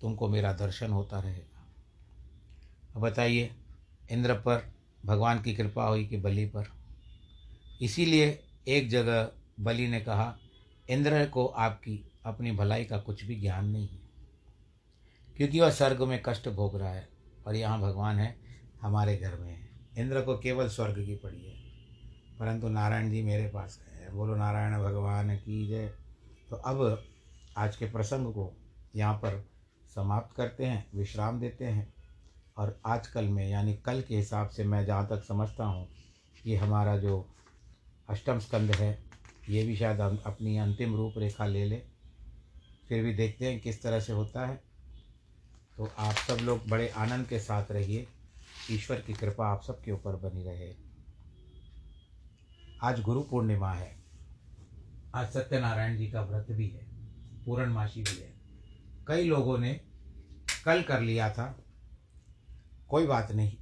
तुमको 0.00 0.28
मेरा 0.28 0.52
दर्शन 0.52 0.90
होता 0.90 1.20
रहेगा। 1.20 1.66
अब 2.94 3.00
बताइए, 3.00 3.50
इंद्र 4.10 4.34
पर 4.34 4.70
भगवान 5.04 5.42
की 5.42 5.54
कृपा 5.54 5.84
हुई 5.84 6.06
कि 6.06 6.16
बलि 6.16 6.46
पर? 6.46 6.81
इसीलिए 7.82 8.28
एक 8.68 8.88
जगह 8.90 9.30
बलि 9.60 9.86
ने 9.88 10.00
कहा, 10.00 10.34
इंद्र 10.90 11.24
को 11.26 11.46
आपकी 11.46 12.04
अपनी 12.26 12.52
भलाई 12.52 12.84
का 12.84 12.98
कुछ 12.98 13.24
भी 13.24 13.40
ज्ञान 13.40 13.68
नहीं 13.68 13.88
है, 13.88 14.00
क्योंकि 15.36 15.60
वह 15.60 15.70
स्वर्ग 15.70 16.02
में 16.02 16.20
कष्ट 16.26 16.48
भोग 16.50 16.76
रहा 16.76 16.90
है 16.90 17.08
और 17.46 17.56
यहाँ 17.56 17.80
भगवान 17.80 18.18
है, 18.18 18.34
हमारे 18.82 19.16
घर 19.16 19.34
में 19.36 19.50
है। 19.50 19.70
इंद्र 19.98 20.20
को 20.20 20.36
केवल 20.38 20.68
स्वर्ग 20.68 21.04
की 21.06 21.14
पड़ी 21.16 21.44
है, 21.44 21.54
परंतु 22.38 22.68
नारायण 22.68 23.10
जी 23.10 23.22
मेरे 23.22 23.48
पास 23.48 23.78
है। 23.88 24.10
बोलो, 24.12 24.36
नारायण 24.36 24.78
भगवान 24.78 25.36
की 25.36 25.66
जय। 25.68 25.88
तो 26.50 26.56
अब 26.56 27.02
आज 27.58 27.76
के 27.76 27.86
प्रसंग 27.86 28.32
को 28.32 28.52
यहाँ 28.96 29.14
पर 29.14 29.44
समाप्त 29.96 30.36
करते 30.36 30.64
हैं, 30.64 30.86
विश्राम 30.94 31.40
देते 31.40 31.64
हैं। 31.64 31.92
और 32.56 32.80
आजकल 32.86 33.24
में, 33.24 33.48
यानी 33.48 33.74
कल 33.76 34.00
के 34.00 34.16
हिसाब 34.16 34.48
से 34.48 34.64
मैं 34.64 34.84
जहाँ 34.86 35.06
तक 35.08 35.22
समझता 35.24 35.64
हूँ 35.64 35.88
कि 36.42 36.56
हमारा 36.56 36.96
जो 36.98 37.24
अष्टम 38.08 38.38
स्कंद 38.38 38.70
है, 38.70 39.04
ये 39.48 39.66
भी 39.66 39.76
शायद 39.76 40.00
हम 40.00 40.22
अपनी 40.26 40.58
अंतिम 40.58 40.96
रूप 40.96 41.14
रेखा 41.16 41.46
ले 41.46 41.64
ले। 41.64 41.82
फिर 42.88 43.04
भी 43.04 43.14
देखते 43.14 43.52
हैं 43.52 43.60
किस 43.60 43.82
तरह 43.82 44.00
से 44.00 44.12
होता 44.12 44.46
है। 44.46 44.62
तो 45.76 45.90
आप 45.98 46.14
सब 46.14 46.34
लोग 46.34 46.68
बड़े 46.68 46.88
आनंद 46.88 47.26
के 47.26 47.38
साथ 47.38 47.64
रहिए। 47.70 48.06
ईश्वर 48.70 49.00
की 49.00 49.12
कृपा 49.12 49.46
आप 49.46 49.62
सबके 49.62 49.92
ऊपर 49.92 50.16
बनी 50.16 50.42
रहे। 50.42 50.74
आज 52.82 53.00
गुरु 53.00 53.22
पूर्णिमा 53.22 53.72
है। 53.72 53.96
आज 55.14 55.30
सत्यनारायण 55.30 55.96
जी 55.96 56.10
का 56.10 56.22
व्रत 56.22 56.46
भी 56.50 56.68
है। 56.68 56.86
पूर्णमासी 57.44 58.02
भी 58.02 58.20
है। 58.22 58.34
कई 59.06 59.24
लोगों 59.24 59.58
ने 59.58 59.80
कल 60.64 60.82
कर 60.82 61.00
लिया 61.00 61.30
था। 61.30 61.64
कोई 62.88 63.06
बात 63.06 63.32
नहीं। 63.32 63.52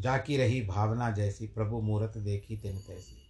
जाकी 0.00 0.36
रही 0.36 0.62
भावना 0.62 1.10
जैसी 1.10 1.46
प्रभु 1.46 1.80
मूर्त 1.80 2.18
देखी 2.18 2.56
तिन 2.56 2.78
तैसी। 2.78 3.21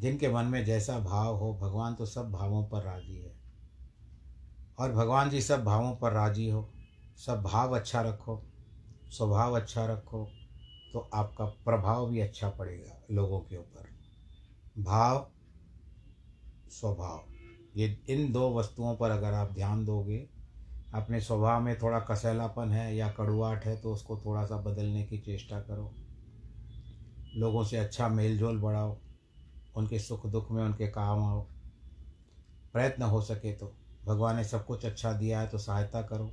जिनके 0.00 0.28
मन 0.28 0.44
में 0.44 0.64
जैसा 0.64 0.98
भाव 0.98 1.36
हो, 1.36 1.54
भगवान 1.54 1.94
तो 1.94 2.06
सब 2.06 2.30
भावों 2.30 2.64
पर 2.64 2.82
राज़ी 2.82 3.16
है। 3.16 3.36
और 4.78 4.92
भगवान 4.92 5.30
जी 5.30 5.40
सब 5.42 5.64
भावों 5.64 5.96
पर 5.96 6.12
राज़ी 6.12 6.48
हो, 6.50 6.68
सब 7.16 7.42
भाव 7.42 7.76
अच्छा 7.76 8.02
रखो, 8.02 8.42
स्वभाव 9.10 9.60
अच्छा 9.60 9.86
रखो 9.86 10.24
तो 10.92 11.10
आपका 11.14 11.44
प्रभाव 11.44 12.10
भी 12.10 12.20
अच्छा 12.20 12.50
पड़ेगा 12.50 13.00
लोगों 13.10 13.40
के 13.40 13.56
ऊपर। 13.56 13.88
भाव, 14.82 15.26
स्वभाव। 16.70 17.24
ये, 17.76 17.98
इन 18.08 18.32
दो 18.32 18.58
वस्तुओं 18.58 18.96
पर 18.96 19.10
अगर 19.10 19.34
आप 19.34 19.48
ध्यान 19.48 19.84
दोगे, 19.84 20.28
अपने 20.94 21.20
स्वभाव 21.20 21.60
में 21.60 21.78
थोड़ा 21.78 22.00
कसैलापन 22.00 22.70
है 22.70 22.96
या 22.96 23.08
कड़ुआट 23.12 23.64
है 23.64 23.80
तो 23.80 23.92
उसको 23.92 24.16
थोड़ा 24.16 24.44
सा 24.44 24.56
बदलने 24.56 25.04
की 25.04 25.18
चेष्टा 25.18 25.60
करो। 25.60 25.92
लोगों 27.36 27.64
से 27.64 27.76
अच्छा 27.76 28.08
मेल 28.08 28.38
जोल 28.38 28.58
बढ़ाओ 28.58 28.96
उनके 29.74 29.98
सुख 29.98 30.26
दुख 30.26 30.50
में, 30.52 30.62
उनके 30.64 30.86
काम 30.88 31.22
आओ 31.24 31.40
प्रयत्न 32.74 33.02
हो 33.02 33.20
सके 33.22 33.52
तो। 33.52 33.72
भगवान 34.06 34.36
ने 34.36 34.44
सब 34.44 34.64
कुछ 34.66 34.84
अच्छा 34.86 35.12
दिया 35.12 35.40
है 35.40 35.46
तो 35.46 35.58
सहायता 35.58 36.02
करो। 36.02 36.30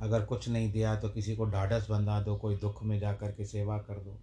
अगर 0.00 0.24
कुछ 0.24 0.48
नहीं 0.48 0.70
दिया 0.72 0.94
तो 0.96 1.08
किसी 1.08 1.36
को 1.36 1.44
ढाढ़स 1.46 1.90
बंधा 1.90 2.20
दो, 2.22 2.36
कोई 2.36 2.56
दुख 2.56 2.82
में 2.82 2.98
जा 2.98 3.12
कर 3.12 3.32
के 3.32 3.44
सेवा 3.44 3.78
कर 3.78 3.98
दो। 3.98 4.18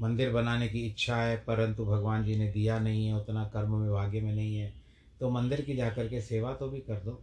मंदिर 0.00 0.30
बनाने 0.32 0.68
की 0.68 0.80
इच्छा 0.80 1.16
है, 1.16 1.36
परंतु 1.38 1.84
भगवान 1.84 2.24
जी 2.24 2.36
ने 2.36 2.50
दिया 2.50 2.78
नहीं 2.78 3.06
है, 3.06 3.14
उतना 3.14 3.44
कर्म 3.44 3.74
में, 3.74 3.90
भाग्य 3.92 4.20
में 4.20 4.34
नहीं 4.34 4.56
है 4.56 4.72
तो 5.20 5.30
मंदिर 5.30 5.60
की 5.60 5.76
जा 5.76 5.90
कर 5.90 6.08
के 6.08 6.20
सेवा 6.20 6.52
तो 6.54 6.68
भी 6.68 6.80
कर 6.80 7.00
दो। 7.00 7.20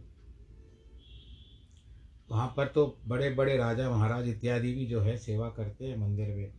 वहाँ 2.30 2.46
पर 2.56 2.66
तो 2.66 2.86
बड़े 3.06 3.30
बड़े 3.30 3.56
राजा 3.56 3.90
महाराज 3.90 4.28
इत्यादि 4.28 4.72
भी 4.74 4.86
जो 4.86 5.00
है 5.00 5.16
सेवा 5.18 5.48
करते 5.48 5.86
हैं 5.86 5.96
मंदिर 5.96 6.28
में। 6.28 6.52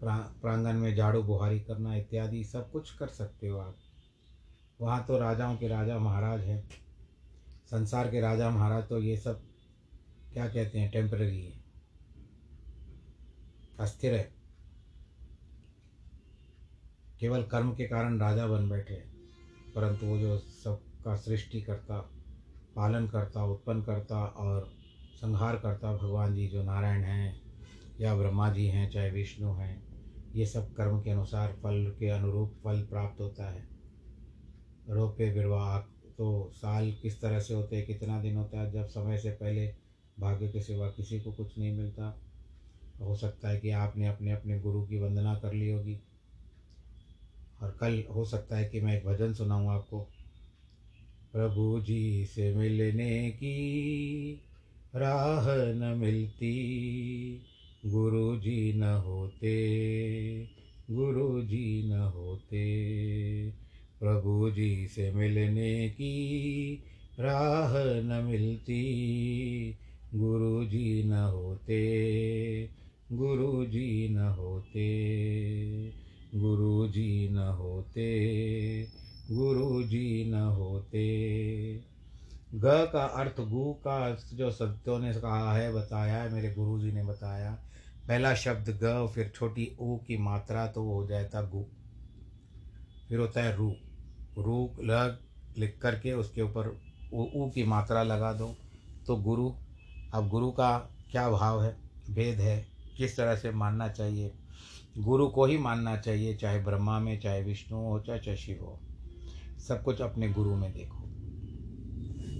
प्रा, 0.00 0.16
प्रांगण 0.16 0.72
में 0.72 0.96
झाड़ू 0.96 1.22
बुहारी 1.22 1.60
करना 1.60 1.96
इत्यादि 1.96 2.44
सब 2.44 2.70
कुछ 2.70 2.96
कर 2.96 3.08
सकते 3.08 3.48
हो 3.48 3.58
आप। 3.58 3.76
वहाँ 4.80 5.04
तो 5.04 5.18
राजाओं 5.18 5.56
के 5.56 5.68
राजा 5.68 5.98
महाराज 5.98 6.40
हैं। 6.40 6.70
संसार 7.66 8.10
के 8.10 8.20
राजा 8.20 8.50
महाराज 8.50 8.88
तो 8.88 8.98
ये 8.98 9.16
सब 9.16 9.42
क्या 10.32 10.48
कहते 10.48 10.78
हैं 10.78 10.90
टेम्पररी 10.90 11.44
है। 11.44 11.52
अस्थिर 13.80 14.14
है। 14.14 14.34
केवल 17.20 17.42
कर्म 17.42 17.74
के 17.74 17.84
कारण 17.84 18.18
राजा 18.18 18.46
बन 18.46 18.68
बैठे 18.68 18.94
हैं। 18.94 19.16
परंतु 19.74 20.06
वो 20.06 20.18
जो 20.18 20.38
सबका 20.38 21.16
सृष्टि 21.16 21.62
करता 21.62 21.98
पालन 22.76 23.08
करता 23.08 23.44
उत्पन्न 23.44 23.82
करता 23.82 24.24
और 24.24 24.72
संहार 25.14 25.56
करता 25.56 25.96
भगवान 25.96 26.34
जी 26.34 26.48
जो 26.48 26.62
नारायण 26.62 27.04
हैं 27.04 27.42
या 28.00 28.16
ब्रह्मा 28.16 28.52
जी 28.52 28.66
हैं 28.66 28.90
चाहे 28.90 29.10
विष्णु 29.10 29.52
हैं 29.52 29.85
ये 30.36 30.46
सब 30.46 30.74
कर्म 30.74 31.02
के 31.02 31.10
अनुसार 31.10 31.52
फल 31.52 31.96
के 31.98 32.08
अनुरूप 32.08 32.54
फल 32.64 32.82
प्राप्त 32.82 33.20
होता 33.20 33.50
है। 33.50 33.68
रोपे 34.88 35.30
विवाह 35.30 35.80
तो 36.18 36.50
साल 36.54 36.92
किस 37.02 37.20
तरह 37.20 37.40
से 37.40 37.54
होते 37.54 37.76
हैं, 37.76 37.86
कितना 37.86 38.22
दिन 38.22 38.36
होता 38.36 38.60
है, 38.60 38.72
जब 38.72 38.86
समय 38.86 39.18
से 39.18 39.30
पहले 39.30 39.74
भाग्य 40.20 40.48
के 40.48 40.60
सिवा 40.60 40.88
किसी 40.88 41.20
को 41.20 41.32
कुछ 41.32 41.58
नहीं 41.58 41.72
मिलता। 41.72 42.20
हो 43.00 43.16
सकता 43.16 43.48
है 43.48 43.60
कि 43.60 43.70
आपने 43.70 44.06
अपने 44.06 44.32
अपने 44.32 44.60
गुरु 44.60 44.86
की 44.86 44.98
वंदना 44.98 45.34
कर 45.34 45.52
ली 45.52 45.70
होगी। 45.70 46.00
और 47.62 47.76
कल 47.80 48.04
हो 48.14 48.24
सकता 48.24 48.56
है 48.56 48.68
कि 48.68 48.80
मैं 48.80 48.98
एक 48.98 49.06
भजन 49.06 49.32
सुनाऊँ 49.32 49.68
आपको। 49.68 50.00
प्रभु 51.32 51.80
जी 51.80 52.24
से 52.24 52.54
मिलने 52.54 53.30
की 53.30 53.66
राह 54.96 55.46
न 55.56 55.98
मिलती। 55.98 57.42
गुरु 57.86 58.36
जी 58.36 58.72
न 58.72 58.82
होते 58.82 59.56
गुरु 60.90 61.42
जी 61.42 61.88
न 61.88 61.92
होते। 61.92 62.64
प्रभु 64.00 64.50
जी 64.50 64.86
से 64.86 65.12
मिलने 65.12 65.88
की 65.88 66.82
राह 67.20 67.72
न 67.78 68.24
मिलती 68.24 68.82
गुरु 70.14 70.64
जी 70.64 71.04
न 71.04 71.12
होते 71.12 71.82
गुरु 73.12 73.66
जी 73.66 74.08
न 74.08 74.18
होते। 74.18 74.86
गुरु 76.34 76.88
जी 76.88 77.28
न 77.28 77.36
होते 77.36 78.08
गुरु 79.30 79.82
जी 79.82 80.30
न 80.30 80.34
होते। 80.34 81.06
ग 82.54 82.62
का 82.64 83.04
अर्थ 83.04 83.40
गु 83.40 83.72
का 83.72 84.18
जो 84.34 84.50
शब्दों 84.50 84.98
ने 84.98 85.12
कहा 85.12 85.52
है, 85.52 85.72
बताया 85.72 86.22
है, 86.22 86.32
मेरे 86.32 86.54
गुरु 86.54 86.80
जी 86.80 86.92
ने 86.92 87.04
बताया। 87.04 87.58
पहला 88.08 88.34
शब्द 88.34 88.80
ग 88.82 89.12
फिर 89.14 89.32
छोटी 89.34 89.76
ऊ 89.80 89.96
की 89.96 90.16
मात्रा 90.16 90.66
तो 90.66 90.82
हो 90.82 91.06
जाता 91.06 91.42
गु। 91.42 91.64
फिर 93.08 93.18
होता 93.18 93.42
है 93.42 93.56
रू। 93.56 93.74
रू 94.38 94.70
लग 94.80 95.20
लिख 95.58 95.78
करके 95.82 96.12
उसके 96.12 96.42
ऊपर 96.42 96.80
ऊ 97.14 97.50
की 97.50 97.64
मात्रा 97.64 98.02
लगा 98.02 98.32
दो। 98.32 98.56
तो 99.06 99.16
गुरु, 99.16 99.52
अब 100.14 100.28
गुरु 100.28 100.50
का 100.50 100.78
क्या 101.10 101.30
भाव 101.30 101.64
है? 101.64 101.76
भेद 102.10 102.38
है। 102.38 102.66
किस 102.96 103.16
तरह 103.16 103.36
से 103.36 103.50
मानना 103.50 103.88
चाहिए? 103.88 104.32
गुरु 104.98 105.28
को 105.28 105.46
ही 105.46 105.58
मानना 105.58 105.96
चाहिए, 105.96 106.34
चाहे 106.34 106.64
ब्रह्मा 106.64 106.98
में, 106.98 107.20
चाहे 107.20 107.42
विष्णु 107.42 107.78
हो, 107.78 108.00
चाहे 108.00 108.18
चाहे 108.18 108.36
शिव 108.36 108.58
हो। 108.60 108.80
सब 109.58 109.82
कुछ 109.82 110.00
अपने 110.00 110.28
गुरु 110.28 110.56
में 110.56 110.72
देखो। 110.72 111.02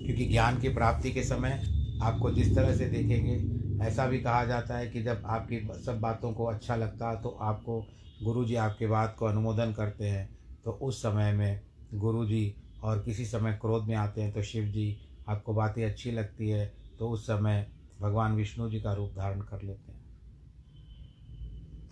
क्योंकि 0.06 0.26
ज्ञान 0.26 0.58
की 0.58 0.68
प्राप्ति 0.68 1.12
के 1.12 1.22
समय 1.22 1.64
आपको 2.02 2.30
जिस 2.30 2.54
तरह 2.54 2.76
से 2.76 2.88
देखेंगे 2.88 3.65
ऐसा 3.82 4.06
भी 4.06 4.20
कहा 4.20 4.44
जाता 4.44 4.76
है 4.76 4.88
कि 4.88 5.02
जब 5.02 5.22
आपकी 5.26 5.60
सब 5.84 6.00
बातों 6.00 6.32
को 6.32 6.44
अच्छा 6.44 6.76
लगता 6.76 7.14
तो 7.14 7.28
आपको 7.42 7.80
गुरु 8.22 8.44
जी 8.44 8.54
आपकी 8.54 8.86
बात 8.86 9.16
को 9.18 9.26
अनुमोदन 9.26 9.72
करते 9.72 10.08
हैं। 10.08 10.28
तो 10.64 10.72
उस 10.72 11.02
समय 11.02 11.32
में 11.32 11.60
गुरु 11.94 12.24
जी 12.26 12.54
और 12.82 12.98
किसी 12.98 13.24
समय 13.24 13.52
क्रोध 13.52 13.84
में 13.84 13.94
आते 13.94 14.22
हैं 14.22 14.32
तो 14.32 14.42
शिव 14.42 14.64
जी 14.64 14.96
आपको 15.28 15.54
बातें 15.54 15.84
अच्छी 15.84 16.10
लगती 16.10 16.48
है 16.50 16.66
तो 16.98 17.08
उस 17.08 17.26
समय 17.26 17.66
भगवान 18.00 18.34
विष्णु 18.34 18.70
जी 18.70 18.80
का 18.80 18.92
रूप 18.92 19.12
धारण 19.16 19.40
कर 19.40 19.62
लेते 19.62 19.92
हैं। 19.92 20.04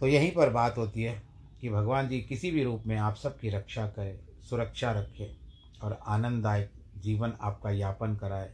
तो 0.01 0.07
यहीं 0.07 0.31
पर 0.33 0.51
बात 0.51 0.79
होती 0.79 1.03
है 1.03 1.23
कि 1.61 1.71
भगवान 1.71 2.09
जी 2.09 2.21
किसी 2.21 2.51
भी 2.51 2.65
रूप 2.65 2.83
में 2.87 2.97
आप 2.97 3.17
सबकी 3.17 3.49
रक्षा 3.49 3.87
करें 3.87 4.19
सुरक्षा 4.43 4.93
रखे 4.93 5.31
और 5.83 5.99
आनंददायक 6.07 6.71
जीवन 6.99 7.33
आपका 7.41 7.71
यापन 7.71 8.17
कराए। 8.17 8.51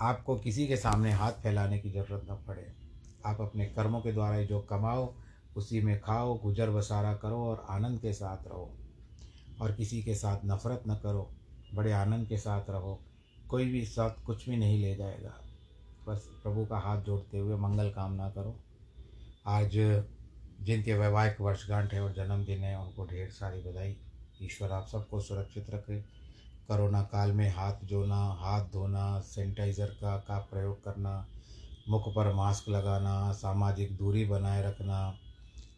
आपको 0.00 0.36
किसी 0.36 0.66
के 0.66 0.76
सामने 0.76 1.12
हाथ 1.12 1.32
फैलाने 1.32 1.78
की 1.78 1.90
ज़रूरत 1.90 2.26
न 2.30 2.44
पड़े। 2.46 2.72
आप 3.26 3.40
अपने 3.40 3.66
कर्मों 3.66 4.00
के 4.00 4.12
द्वारा 4.12 4.42
जो 4.42 4.60
कमाओ, 4.60 5.14
उसी 5.56 5.80
में 5.80 6.00
खाओ, 6.00 6.38
गुजर 6.38 6.70
बसारा 6.70 7.14
करो 7.14 7.44
और 7.44 7.66
आनंद 7.70 8.00
के 8.00 8.12
साथ 8.12 8.48
रहो। 8.48 8.78
और 9.60 9.72
किसी 9.72 10.02
के 10.02 10.14
साथ 10.14 10.38
नफरत 10.44 10.82
न 10.88 10.94
करो, 10.94 11.30
बड़े 11.74 11.92
आनंद 11.92 12.28
के 12.28 12.36
साथ 12.36 12.70
रहो। 12.70 13.00
कोई 13.48 13.70
भी 13.70 13.86
साथ 13.86 14.24
कुछ 14.26 14.48
भी 14.48 14.56
नहीं 14.56 14.78
ले 14.82 14.96
जाएगा। 14.96 15.34
बस 16.08 16.28
प्रभु 16.42 16.66
का 16.66 16.78
हाथ 16.78 17.02
जोड़ते 17.02 17.38
हुए 17.38 17.56
मंगल 17.56 17.90
कामना 17.90 18.30
करो। 18.30 18.60
आज 19.46 19.70
जिनके 20.60 20.94
वैवाहिक 20.94 21.40
वर्षगांठ 21.40 21.94
है 21.94 22.02
और 22.02 22.12
जन्मदिन 22.12 22.58
है, 22.58 22.78
उनको 22.78 23.06
ढेर 23.06 23.30
सारी 23.30 23.60
बधाई। 23.60 23.96
ईश्वर 24.42 24.72
आप 24.72 24.86
सबको 24.86 25.20
सुरक्षित 25.20 25.70
रखे। 25.70 26.23
कोरोना 26.68 27.02
काल 27.02 27.32
में 27.32 27.54
हाथ 27.54 27.72
जोना 27.84 28.36
हाथ 28.40 28.60
धोना, 28.60 29.20
सैनिटाइज़र 29.20 29.86
का 29.86 30.16
का 30.16 30.38
प्रयोग 30.38 30.84
करना, 30.84 31.26
मुख 31.88 32.08
पर 32.08 32.32
मास्क 32.34 32.68
लगाना, 32.68 33.32
सामाजिक 33.32 33.96
दूरी 33.96 34.24
बनाए 34.24 34.62
रखना 34.62 35.18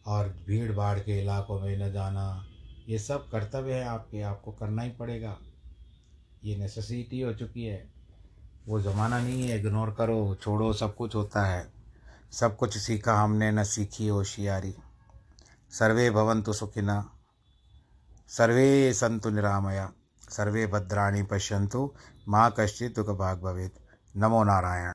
और 0.07 0.27
भीड़ 0.47 0.71
भाड़ 0.71 0.99
के 0.99 1.21
इलाकों 1.21 1.59
में 1.59 1.77
न 1.77 1.91
जाना, 1.91 2.45
ये 2.89 2.99
सब 2.99 3.29
कर्तव्य 3.29 3.73
है 3.73 3.83
आपके, 3.83 4.21
आपको 4.21 4.51
करना 4.51 4.81
ही 4.81 4.89
पड़ेगा। 4.89 5.37
ये 6.43 6.57
नेसेसिटी 6.57 7.21
हो 7.21 7.33
चुकी 7.33 7.65
है। 7.65 7.89
वो 8.67 8.81
ज़माना 8.81 9.19
नहीं 9.19 9.49
है 9.49 9.59
इग्नोर 9.59 9.91
करो, 9.91 10.35
छोड़ो, 10.41 10.73
सब 10.73 10.95
कुछ 10.95 11.15
होता 11.15 11.45
है। 11.45 11.71
सब 12.31 12.57
कुछ 12.57 12.77
सीखा 12.77 13.13
हमने, 13.13 13.51
न 13.51 13.63
सीखी 13.63 14.07
होशियारी। 14.07 14.75
सर्वे 15.71 16.09
भवंतु 16.11 16.53
सुखिना 16.53 17.09
सर्वे 18.29 18.93
संतु 18.93 19.29
निरामया। 19.29 19.91
सर्वे 20.29 20.67
भद्राणि 20.67 21.23
पश्यन्तु 21.23 21.93
माँ 22.27 22.53
कश्चित् 22.59 22.95
दुःखभाग् 22.95 23.41
भवेत्। 23.41 23.79
नमो 24.17 24.43
नारायण। 24.43 24.85